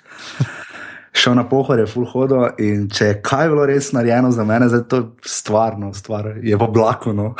[1.13, 4.83] Šel na pohore, full hodo in če je kaj bilo res narejeno za mene, zdaj
[4.91, 7.13] to stvarno, stvar je v oblaku.
[7.13, 7.31] No.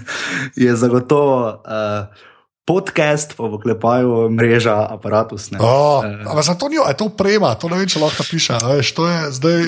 [0.64, 2.30] je zagotovo uh,
[2.64, 5.52] podcast, pa v klepaju mreža, aparatus.
[5.60, 8.56] Oh, uh, ampak za to ni, je to prema, to ne vem, če lahko piše.
[8.56, 9.60] Veš, to je zdaj.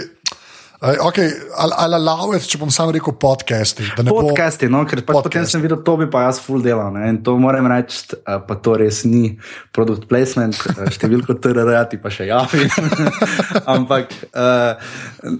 [0.76, 3.86] Okay, ali ali lavec, če bom samo rekel podcasti.
[3.96, 6.92] Podcasti, no, ker pač potem sem videl, to bi pa jaz full delal.
[6.92, 9.38] Ne, in to moram reči, pa to res ni
[9.72, 10.52] produkt placement,
[10.92, 12.68] številko TRR, ti pa še javi.
[13.76, 14.76] Ampak uh,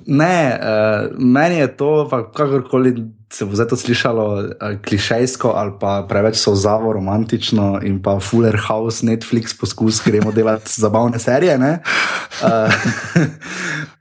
[0.08, 2.96] ne, uh, meni je to, kakorkoli
[3.32, 4.46] se bo zdaj to slišalo uh,
[4.84, 11.18] klišejsko ali pa preveč sozavo, romantično in pa Fuller House, Netflix poskus, gremo delati zabavne
[11.18, 11.56] serije.
[11.56, 11.68] Uh,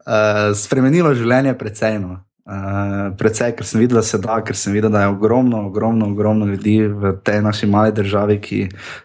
[0.05, 1.99] uh, spremenilo življenje precej.
[1.99, 2.21] No.
[2.45, 6.11] Uh, predvsej, ker sem videl, da se da, ker sem videl, da je ogromno, ogromno,
[6.13, 8.59] ogromno ljudi v tej naši mali državi, ki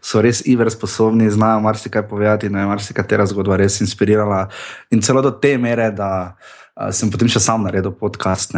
[0.05, 4.43] so res iver sposobni, znajo marsikaj povedati, da je marsikatera zgodba res inspirirala.
[4.93, 8.53] In celo do te mere, da uh, sem potem še sam naredil podcast.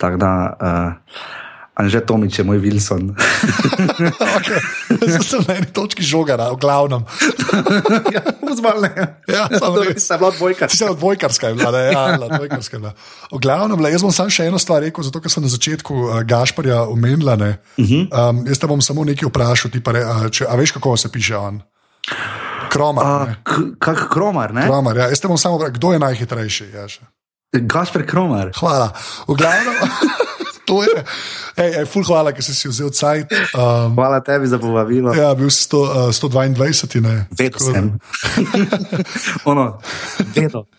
[0.00, 0.32] Tako da.
[0.60, 1.38] Uh,
[1.80, 3.16] Anže Tomič je moj Wilson.
[4.36, 4.60] okay.
[5.00, 7.08] Zdaj sem na eni točki žogara, v glavnem.
[8.16, 8.20] ja,
[8.52, 8.90] Zmalne.
[9.24, 10.04] Ja, samo res.
[10.04, 10.68] Sem bila dvojka.
[10.68, 12.76] Si bila dvojkarska, bila, ne, ja, dvojkarska.
[12.76, 12.92] Bila.
[13.32, 15.94] V glavnem, le, jaz bom samo še eno stvar rekel, zato ker sem na začetku
[15.94, 17.38] uh, Gašparja omenila.
[17.40, 17.88] Uh mhm.
[17.88, 18.02] -huh.
[18.12, 21.36] um, jaz te bom samo nekaj vprašal, re, uh, če, a veš, kako se piše
[21.36, 21.62] on?
[22.68, 23.40] Kromar.
[23.78, 24.68] Kak kromar, ne?
[24.68, 25.08] Kromar, ja.
[25.08, 26.66] Jaz te bom samo vprašal, kdo je najhitrejši?
[26.74, 26.86] Ja,
[27.50, 28.52] Gašpar kromar.
[28.54, 28.92] Hvala.
[29.26, 29.74] V glavnem.
[30.70, 31.02] to je.
[31.58, 33.34] Ej, ej, ful, hvala, ker si si vzel cajt.
[33.58, 35.10] Um, hvala tebi za povabilo.
[35.18, 37.26] Ja, bil si 100, uh, 122, ne.
[37.34, 37.98] Vedo sem.
[39.50, 39.82] ono,
[40.30, 40.70] vedo.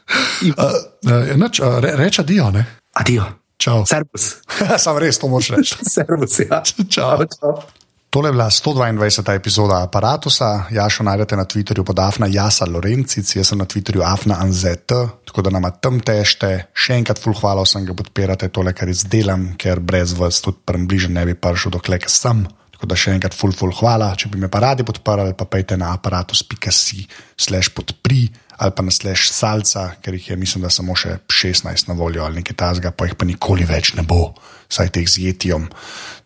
[0.47, 0.63] Uh,
[1.11, 2.63] uh, uh, re, reč adijo, ne?
[2.95, 3.27] Adijo.
[3.61, 3.83] Čau.
[3.85, 4.41] Servus.
[4.83, 5.75] Sam res to moraš reči.
[5.85, 6.63] Servus, ja.
[6.87, 7.27] Čau.
[7.27, 7.80] čau.
[8.11, 9.35] Tole je bila 122.
[9.35, 10.65] epizoda aparata.
[10.71, 14.91] Jašo najdete na Twitterju pod Afna Jasa Lorencic, jaz sem na Twitterju Afna Anzet,
[15.25, 16.65] tako da nam tam tešte.
[16.75, 21.15] Še enkrat full hvala vsem, ki podpirate tole, kar izdelam, ker brez vas tudi približno
[21.21, 22.43] ne bi prišel dokler sem.
[22.81, 24.07] Tako da še enkrat full, full hvala.
[24.17, 27.03] Če bi me pa radi podprli, pa pejte na aparatus.si
[27.37, 28.23] slash podpri
[28.61, 32.25] ali pa na slash salca, ker jih je, mislim, da samo še 16 na voljo
[32.25, 34.35] ali nekaj tasga, pa jih pa nikoli več ne bo,
[34.69, 35.65] saj teh z jetijom.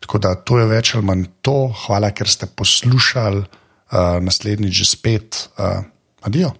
[0.03, 1.58] Tako da to je več ali manj to.
[1.86, 5.41] Hvala, ker ste poslušali, uh, naslednjič že spet.
[5.56, 5.84] Uh,
[6.28, 6.56] adijo.